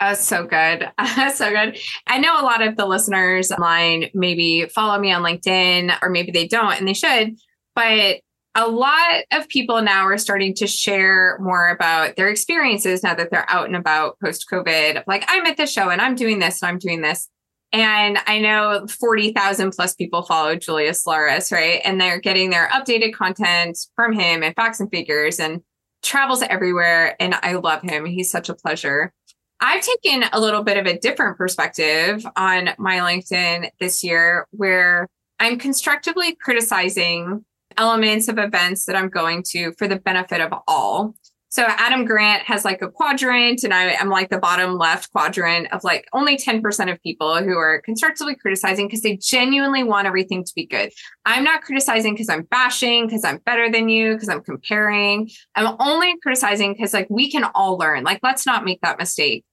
That's 0.00 0.24
so 0.24 0.44
good. 0.44 0.90
That's 0.98 1.38
so 1.38 1.50
good. 1.50 1.78
I 2.06 2.18
know 2.18 2.40
a 2.40 2.42
lot 2.42 2.62
of 2.62 2.76
the 2.76 2.86
listeners 2.86 3.52
online 3.52 4.06
maybe 4.14 4.66
follow 4.66 4.98
me 4.98 5.12
on 5.12 5.22
LinkedIn 5.22 5.96
or 6.02 6.08
maybe 6.08 6.32
they 6.32 6.48
don't 6.48 6.78
and 6.78 6.88
they 6.88 6.94
should, 6.94 7.36
but 7.74 8.20
a 8.54 8.66
lot 8.66 9.24
of 9.32 9.48
people 9.48 9.80
now 9.80 10.06
are 10.06 10.18
starting 10.18 10.54
to 10.54 10.66
share 10.66 11.38
more 11.40 11.68
about 11.68 12.16
their 12.16 12.28
experiences 12.28 13.02
now 13.02 13.14
that 13.14 13.30
they're 13.30 13.48
out 13.48 13.66
and 13.66 13.76
about 13.76 14.18
post 14.22 14.46
COVID. 14.50 15.04
Like, 15.06 15.24
I'm 15.28 15.46
at 15.46 15.56
this 15.56 15.72
show 15.72 15.88
and 15.88 16.00
I'm 16.00 16.16
doing 16.16 16.40
this 16.40 16.60
and 16.62 16.70
I'm 16.70 16.78
doing 16.78 17.00
this. 17.00 17.28
And 17.72 18.18
I 18.26 18.40
know 18.40 18.86
40,000 18.88 19.70
plus 19.70 19.94
people 19.94 20.22
follow 20.22 20.56
Julius 20.56 21.04
Solaris, 21.04 21.52
right? 21.52 21.80
And 21.84 22.00
they're 22.00 22.18
getting 22.18 22.50
their 22.50 22.68
updated 22.68 23.14
content 23.14 23.78
from 23.94 24.12
him 24.12 24.42
and 24.42 24.54
facts 24.56 24.80
and 24.80 24.90
figures 24.90 25.38
and 25.38 25.60
travels 26.02 26.42
everywhere. 26.42 27.14
And 27.20 27.36
I 27.42 27.52
love 27.52 27.82
him. 27.82 28.04
He's 28.04 28.30
such 28.30 28.48
a 28.48 28.54
pleasure. 28.54 29.12
I've 29.60 29.84
taken 29.84 30.24
a 30.32 30.40
little 30.40 30.64
bit 30.64 30.78
of 30.78 30.86
a 30.86 30.98
different 30.98 31.36
perspective 31.36 32.26
on 32.34 32.70
my 32.78 32.98
LinkedIn 32.98 33.70
this 33.78 34.02
year 34.02 34.46
where 34.50 35.06
I'm 35.38 35.58
constructively 35.58 36.34
criticizing 36.34 37.44
elements 37.80 38.28
of 38.28 38.38
events 38.38 38.84
that 38.84 38.94
I'm 38.94 39.08
going 39.08 39.42
to 39.48 39.72
for 39.78 39.88
the 39.88 39.96
benefit 39.96 40.40
of 40.40 40.52
all. 40.68 41.14
So 41.48 41.64
Adam 41.66 42.04
Grant 42.04 42.44
has 42.44 42.64
like 42.64 42.80
a 42.80 42.88
quadrant, 42.88 43.64
and 43.64 43.74
I 43.74 43.94
am 43.94 44.08
like 44.08 44.30
the 44.30 44.38
bottom 44.38 44.78
left 44.78 45.10
quadrant 45.10 45.66
of 45.72 45.82
like 45.82 46.06
only 46.12 46.36
10% 46.36 46.92
of 46.92 47.02
people 47.02 47.42
who 47.42 47.58
are 47.58 47.82
constructively 47.84 48.36
criticizing 48.36 48.86
because 48.86 49.00
they 49.00 49.16
genuinely 49.16 49.82
want 49.82 50.06
everything 50.06 50.44
to 50.44 50.52
be 50.54 50.64
good. 50.64 50.92
I'm 51.24 51.42
not 51.42 51.62
criticizing 51.62 52.14
because 52.14 52.28
I'm 52.28 52.42
bashing, 52.42 53.08
because 53.08 53.24
I'm 53.24 53.38
better 53.38 53.68
than 53.68 53.88
you, 53.88 54.12
because 54.12 54.28
I'm 54.28 54.44
comparing. 54.44 55.28
I'm 55.56 55.74
only 55.80 56.14
criticizing 56.20 56.72
because 56.72 56.94
like 56.94 57.08
we 57.10 57.28
can 57.28 57.44
all 57.56 57.76
learn. 57.76 58.04
Like, 58.04 58.20
let's 58.22 58.46
not 58.46 58.64
make 58.64 58.80
that 58.82 59.00
mistake. 59.00 59.44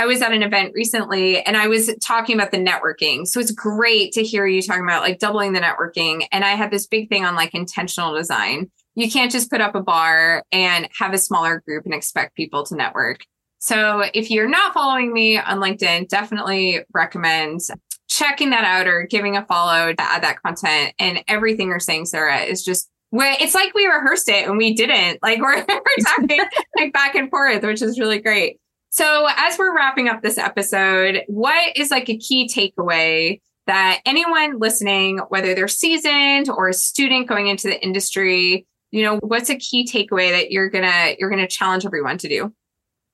I 0.00 0.06
was 0.06 0.22
at 0.22 0.32
an 0.32 0.42
event 0.42 0.72
recently 0.74 1.42
and 1.42 1.56
I 1.56 1.68
was 1.68 1.94
talking 2.02 2.34
about 2.34 2.52
the 2.52 2.56
networking. 2.56 3.26
So 3.26 3.38
it's 3.38 3.50
great 3.50 4.12
to 4.12 4.22
hear 4.22 4.46
you 4.46 4.62
talking 4.62 4.82
about 4.82 5.02
like 5.02 5.18
doubling 5.18 5.52
the 5.52 5.60
networking. 5.60 6.26
And 6.32 6.42
I 6.42 6.52
had 6.52 6.70
this 6.70 6.86
big 6.86 7.10
thing 7.10 7.26
on 7.26 7.34
like 7.34 7.54
intentional 7.54 8.14
design 8.14 8.70
you 8.94 9.10
can't 9.10 9.30
just 9.32 9.50
put 9.50 9.60
up 9.60 9.74
a 9.74 9.80
bar 9.80 10.44
and 10.52 10.88
have 10.98 11.12
a 11.12 11.18
smaller 11.18 11.62
group 11.66 11.84
and 11.84 11.94
expect 11.94 12.34
people 12.34 12.64
to 12.64 12.76
network. 12.76 13.20
So 13.58 14.04
if 14.14 14.30
you're 14.30 14.48
not 14.48 14.74
following 14.74 15.12
me 15.12 15.38
on 15.38 15.58
LinkedIn, 15.58 16.08
definitely 16.08 16.80
recommend 16.92 17.60
checking 18.08 18.50
that 18.50 18.64
out 18.64 18.86
or 18.86 19.04
giving 19.04 19.36
a 19.36 19.46
follow 19.46 19.92
to 19.92 20.02
add 20.02 20.22
that 20.22 20.42
content. 20.42 20.94
And 20.98 21.22
everything 21.28 21.68
you're 21.68 21.78
saying, 21.78 22.06
Sarah, 22.06 22.40
is 22.40 22.64
just 22.64 22.88
it's 23.12 23.54
like 23.54 23.74
we 23.74 23.86
rehearsed 23.86 24.28
it 24.28 24.46
and 24.46 24.56
we 24.56 24.74
didn't. 24.74 25.20
Like 25.22 25.40
we're, 25.40 25.56
we're 25.68 26.04
talking 26.04 26.40
like 26.76 26.92
back 26.92 27.14
and 27.14 27.28
forth, 27.30 27.62
which 27.62 27.82
is 27.82 27.98
really 27.98 28.20
great. 28.20 28.58
So 28.90 29.28
as 29.36 29.56
we're 29.56 29.74
wrapping 29.74 30.08
up 30.08 30.20
this 30.20 30.36
episode, 30.36 31.22
what 31.28 31.76
is 31.76 31.90
like 31.92 32.08
a 32.08 32.16
key 32.16 32.48
takeaway 32.48 33.40
that 33.66 34.00
anyone 34.04 34.58
listening, 34.58 35.18
whether 35.28 35.54
they're 35.54 35.68
seasoned 35.68 36.50
or 36.50 36.68
a 36.68 36.74
student 36.74 37.28
going 37.28 37.46
into 37.46 37.68
the 37.68 37.80
industry, 37.82 38.66
you 38.90 39.04
know 39.04 39.18
what's 39.18 39.48
a 39.48 39.56
key 39.56 39.86
takeaway 39.86 40.30
that 40.32 40.50
you're 40.50 40.68
gonna 40.68 41.14
you're 41.18 41.30
gonna 41.30 41.46
challenge 41.46 41.86
everyone 41.86 42.18
to 42.18 42.28
do? 42.28 42.52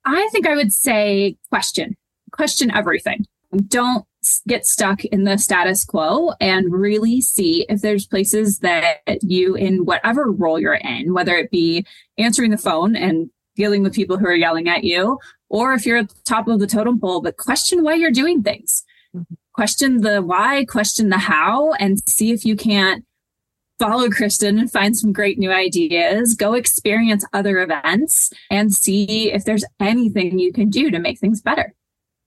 I 0.07 0.29
think 0.33 0.47
i 0.47 0.55
would 0.55 0.73
say 0.73 1.37
question 1.51 1.95
question 2.33 2.71
everything. 2.71 3.27
Don't 3.69 4.07
get 4.49 4.67
stuck 4.67 5.05
in 5.05 5.25
the 5.25 5.37
status 5.37 5.85
quo 5.85 6.33
and 6.41 6.73
really 6.73 7.21
see 7.21 7.67
if 7.69 7.83
there's 7.83 8.07
places 8.07 8.61
that 8.61 8.99
you 9.23 9.55
in 9.55 9.85
whatever 9.85 10.33
role 10.33 10.59
you're 10.59 10.75
in 10.75 11.15
whether 11.15 11.37
it 11.37 11.49
be 11.53 11.87
answering 12.19 12.51
the 12.51 12.59
phone 12.59 12.97
and 12.97 13.31
dealing 13.57 13.83
with 13.83 13.95
people 13.95 14.17
who 14.17 14.27
are 14.27 14.35
yelling 14.35 14.69
at 14.69 14.85
you 14.85 15.19
or 15.49 15.73
if 15.75 15.85
you're 15.85 15.99
at 15.99 16.09
the 16.09 16.23
top 16.25 16.47
of 16.49 16.61
the 16.61 16.67
totem 16.67 17.01
pole 17.01 17.21
but 17.21 17.37
question 17.37 17.83
why 17.83 17.95
you're 17.95 18.11
doing 18.11 18.43
things 18.43 18.85
mm-hmm. 19.15 19.35
question 19.55 20.03
the 20.03 20.23
why 20.23 20.65
question 20.65 21.09
the 21.09 21.19
how 21.19 21.73
and 21.75 21.99
see 22.09 22.31
if 22.31 22.45
you 22.45 22.55
can't 22.57 23.05
follow 23.79 24.09
Kristin 24.09 24.59
and 24.59 24.71
find 24.71 24.97
some 24.97 25.13
great 25.13 25.39
new 25.39 25.53
ideas, 25.53 26.35
go 26.35 26.55
experience 26.55 27.27
other 27.33 27.59
events 27.59 28.33
and 28.51 28.73
see 28.73 29.33
if 29.33 29.45
there's 29.45 29.65
anything 29.81 30.39
you 30.39 30.53
can 30.53 30.71
do 30.71 30.91
to 30.91 30.99
make 30.99 31.19
things 31.19 31.43
better. 31.43 31.75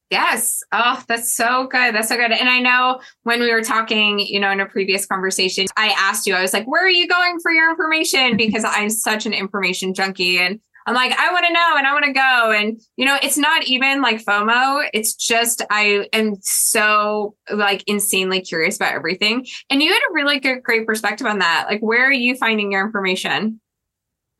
Yes. 0.09 0.63
Oh, 0.71 1.03
that's 1.07 1.35
so 1.35 1.67
good. 1.67 1.93
That's 1.93 2.09
so 2.09 2.17
good. 2.17 2.31
And 2.31 2.49
I 2.49 2.59
know 2.59 2.99
when 3.23 3.39
we 3.39 3.51
were 3.53 3.61
talking, 3.61 4.19
you 4.19 4.39
know, 4.39 4.49
in 4.49 4.59
a 4.59 4.65
previous 4.65 5.05
conversation, 5.05 5.67
I 5.77 5.93
asked 5.95 6.25
you, 6.25 6.33
I 6.33 6.41
was 6.41 6.51
like, 6.51 6.65
where 6.65 6.83
are 6.83 6.89
you 6.89 7.07
going 7.07 7.39
for 7.39 7.51
your 7.51 7.69
information? 7.69 8.37
Because 8.49 8.63
I'm 8.65 8.89
such 8.89 9.27
an 9.27 9.33
information 9.33 9.93
junkie. 9.93 10.39
And 10.39 10.59
I'm 10.89 10.95
like, 10.95 11.11
I 11.19 11.31
want 11.31 11.45
to 11.45 11.53
know 11.53 11.77
and 11.77 11.85
I 11.85 11.93
want 11.93 12.05
to 12.05 12.13
go. 12.13 12.51
And, 12.51 12.81
you 12.97 13.05
know, 13.05 13.15
it's 13.21 13.37
not 13.37 13.63
even 13.65 14.01
like 14.01 14.25
FOMO. 14.25 14.89
It's 14.91 15.13
just, 15.13 15.61
I 15.69 16.07
am 16.13 16.37
so 16.41 17.35
like 17.53 17.83
insanely 17.85 18.41
curious 18.41 18.75
about 18.75 18.95
everything. 18.95 19.45
And 19.69 19.83
you 19.83 19.93
had 19.93 20.01
a 20.09 20.13
really 20.13 20.39
good, 20.39 20.63
great 20.63 20.87
perspective 20.87 21.27
on 21.27 21.37
that. 21.39 21.67
Like, 21.69 21.81
where 21.81 22.07
are 22.07 22.11
you 22.11 22.35
finding 22.35 22.71
your 22.71 22.83
information? 22.83 23.61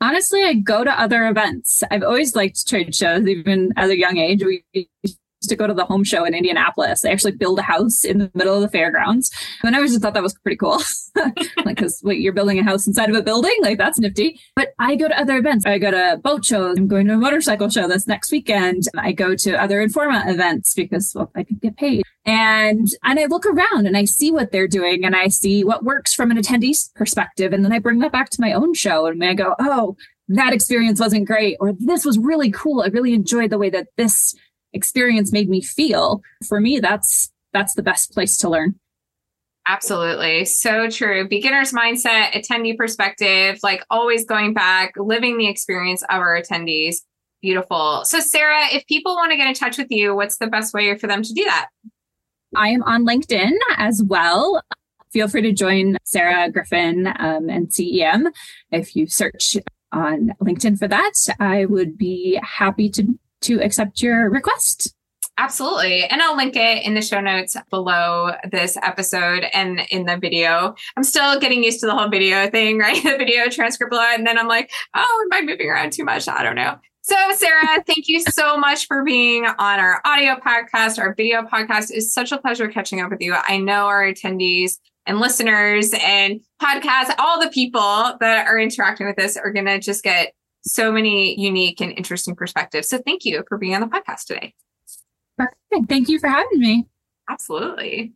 Honestly, 0.01 0.43
I 0.43 0.55
go 0.55 0.83
to 0.83 0.99
other 0.99 1.27
events. 1.27 1.83
I've 1.91 2.01
always 2.01 2.35
liked 2.35 2.67
trade 2.67 2.95
shows, 2.95 3.27
even 3.27 3.71
as 3.77 3.91
a 3.91 3.99
young 3.99 4.17
age. 4.17 4.43
We 4.43 4.63
to 5.47 5.55
go 5.55 5.67
to 5.67 5.73
the 5.73 5.85
home 5.85 6.03
show 6.03 6.25
in 6.25 6.33
Indianapolis. 6.33 7.01
They 7.01 7.11
actually 7.11 7.33
build 7.33 7.59
a 7.59 7.63
house 7.63 8.03
in 8.03 8.19
the 8.19 8.31
middle 8.33 8.55
of 8.55 8.61
the 8.61 8.69
fairgrounds. 8.69 9.31
And 9.63 9.75
I 9.75 9.79
always 9.79 9.91
just 9.91 10.01
thought 10.01 10.13
that 10.13 10.23
was 10.23 10.33
pretty 10.35 10.57
cool. 10.57 10.81
like, 11.65 11.77
cause 11.77 12.01
wait, 12.03 12.19
you're 12.19 12.33
building 12.33 12.59
a 12.59 12.63
house 12.63 12.87
inside 12.87 13.09
of 13.09 13.15
a 13.15 13.21
building? 13.21 13.55
Like 13.61 13.77
that's 13.77 13.99
nifty. 13.99 14.39
But 14.55 14.69
I 14.79 14.95
go 14.95 15.07
to 15.07 15.19
other 15.19 15.37
events. 15.37 15.65
I 15.65 15.77
go 15.77 15.91
to 15.91 16.19
boat 16.21 16.45
shows. 16.45 16.77
I'm 16.77 16.87
going 16.87 17.07
to 17.07 17.13
a 17.13 17.17
motorcycle 17.17 17.69
show 17.69 17.87
this 17.87 18.07
next 18.07 18.31
weekend. 18.31 18.83
I 18.97 19.11
go 19.11 19.35
to 19.35 19.61
other 19.61 19.85
Informa 19.85 20.27
events 20.27 20.73
because 20.73 21.13
well, 21.15 21.31
I 21.35 21.43
can 21.43 21.57
get 21.57 21.77
paid. 21.77 22.03
And, 22.25 22.87
and 23.03 23.19
I 23.19 23.25
look 23.25 23.45
around 23.45 23.87
and 23.87 23.97
I 23.97 24.05
see 24.05 24.31
what 24.31 24.51
they're 24.51 24.67
doing 24.67 25.03
and 25.05 25.15
I 25.15 25.29
see 25.29 25.63
what 25.63 25.83
works 25.83 26.13
from 26.13 26.31
an 26.31 26.37
attendee's 26.37 26.91
perspective. 26.95 27.53
And 27.53 27.63
then 27.63 27.71
I 27.71 27.79
bring 27.79 27.99
that 27.99 28.11
back 28.11 28.29
to 28.31 28.41
my 28.41 28.53
own 28.53 28.73
show 28.73 29.05
and 29.07 29.23
I 29.23 29.33
go, 29.33 29.55
Oh, 29.59 29.95
that 30.29 30.53
experience 30.53 30.99
wasn't 30.99 31.27
great, 31.27 31.57
or 31.59 31.73
this 31.73 32.05
was 32.05 32.19
really 32.19 32.51
cool. 32.51 32.83
I 32.83 32.87
really 32.87 33.13
enjoyed 33.13 33.49
the 33.49 33.57
way 33.57 33.71
that 33.71 33.87
this 33.97 34.35
experience 34.73 35.31
made 35.31 35.49
me 35.49 35.61
feel 35.61 36.21
for 36.47 36.59
me 36.59 36.79
that's 36.79 37.31
that's 37.53 37.73
the 37.73 37.83
best 37.83 38.11
place 38.11 38.37
to 38.37 38.49
learn. 38.49 38.75
Absolutely. 39.67 40.45
So 40.45 40.89
true. 40.89 41.27
Beginner's 41.27 41.71
mindset 41.71 42.31
attendee 42.31 42.77
perspective 42.77 43.59
like 43.63 43.83
always 43.89 44.25
going 44.25 44.53
back 44.53 44.93
living 44.97 45.37
the 45.37 45.47
experience 45.47 46.01
of 46.03 46.21
our 46.21 46.39
attendees. 46.39 46.97
Beautiful. 47.41 48.03
So 48.05 48.19
sarah 48.19 48.67
if 48.71 48.85
people 48.87 49.15
want 49.15 49.31
to 49.31 49.37
get 49.37 49.47
in 49.47 49.53
touch 49.53 49.77
with 49.77 49.87
you 49.89 50.15
what's 50.15 50.37
the 50.37 50.47
best 50.47 50.73
way 50.73 50.97
for 50.97 51.07
them 51.07 51.23
to 51.23 51.33
do 51.33 51.43
that? 51.45 51.69
I 52.55 52.69
am 52.69 52.83
on 52.83 53.05
linkedin 53.05 53.53
as 53.77 54.03
well. 54.03 54.61
Feel 55.11 55.27
free 55.27 55.41
to 55.41 55.51
join 55.51 55.97
sarah 56.03 56.51
griffin 56.51 57.07
um, 57.17 57.49
and 57.49 57.73
cem 57.73 58.27
if 58.71 58.95
you 58.95 59.07
search 59.07 59.57
on 59.91 60.31
linkedin 60.39 60.77
for 60.77 60.87
that 60.87 61.13
i 61.39 61.65
would 61.65 61.97
be 61.97 62.39
happy 62.43 62.89
to 62.89 63.17
to 63.41 63.61
accept 63.61 64.01
your 64.01 64.29
request. 64.29 64.93
Absolutely. 65.39 66.03
And 66.03 66.21
I'll 66.21 66.35
link 66.35 66.57
it 66.57 66.85
in 66.85 66.95
the 66.95 67.01
show 67.01 67.21
notes 67.21 67.55
below 67.69 68.33
this 68.51 68.77
episode 68.83 69.45
and 69.53 69.79
in 69.89 70.05
the 70.05 70.17
video. 70.17 70.75
I'm 70.97 71.03
still 71.03 71.39
getting 71.39 71.63
used 71.63 71.79
to 71.79 71.85
the 71.85 71.95
whole 71.95 72.09
video 72.09 72.49
thing, 72.49 72.77
right? 72.79 73.01
The 73.01 73.17
video 73.17 73.47
transcript 73.47 73.89
below. 73.89 74.03
And 74.03 74.27
then 74.27 74.37
I'm 74.37 74.49
like, 74.49 74.69
oh, 74.93 75.27
am 75.31 75.37
I 75.37 75.45
moving 75.45 75.69
around 75.69 75.93
too 75.93 76.03
much? 76.03 76.27
I 76.27 76.43
don't 76.43 76.55
know. 76.55 76.77
So, 77.03 77.15
Sarah, 77.35 77.81
thank 77.87 78.09
you 78.09 78.19
so 78.19 78.57
much 78.57 78.85
for 78.85 79.03
being 79.03 79.45
on 79.45 79.79
our 79.79 80.01
audio 80.03 80.35
podcast. 80.35 80.99
Our 80.99 81.15
video 81.15 81.43
podcast 81.43 81.89
is 81.89 82.13
such 82.13 82.33
a 82.33 82.37
pleasure 82.37 82.67
catching 82.67 82.99
up 82.99 83.09
with 83.09 83.21
you. 83.21 83.33
I 83.33 83.57
know 83.59 83.87
our 83.87 84.03
attendees 84.03 84.73
and 85.05 85.19
listeners 85.19 85.91
and 86.03 86.41
podcasts, 86.61 87.15
all 87.17 87.41
the 87.41 87.49
people 87.49 88.17
that 88.19 88.45
are 88.45 88.59
interacting 88.59 89.07
with 89.07 89.19
us 89.19 89.37
are 89.37 89.53
going 89.53 89.65
to 89.65 89.79
just 89.79 90.03
get 90.03 90.33
so 90.69 90.91
many 90.91 91.39
unique 91.39 91.81
and 91.81 91.91
interesting 91.97 92.35
perspectives. 92.35 92.89
So 92.89 92.99
thank 92.99 93.25
you 93.25 93.43
for 93.47 93.57
being 93.57 93.75
on 93.75 93.81
the 93.81 93.87
podcast 93.87 94.25
today. 94.25 94.53
Perfect. 95.37 95.89
Thank 95.89 96.09
you 96.09 96.19
for 96.19 96.27
having 96.27 96.59
me. 96.59 96.87
Absolutely. 97.29 98.13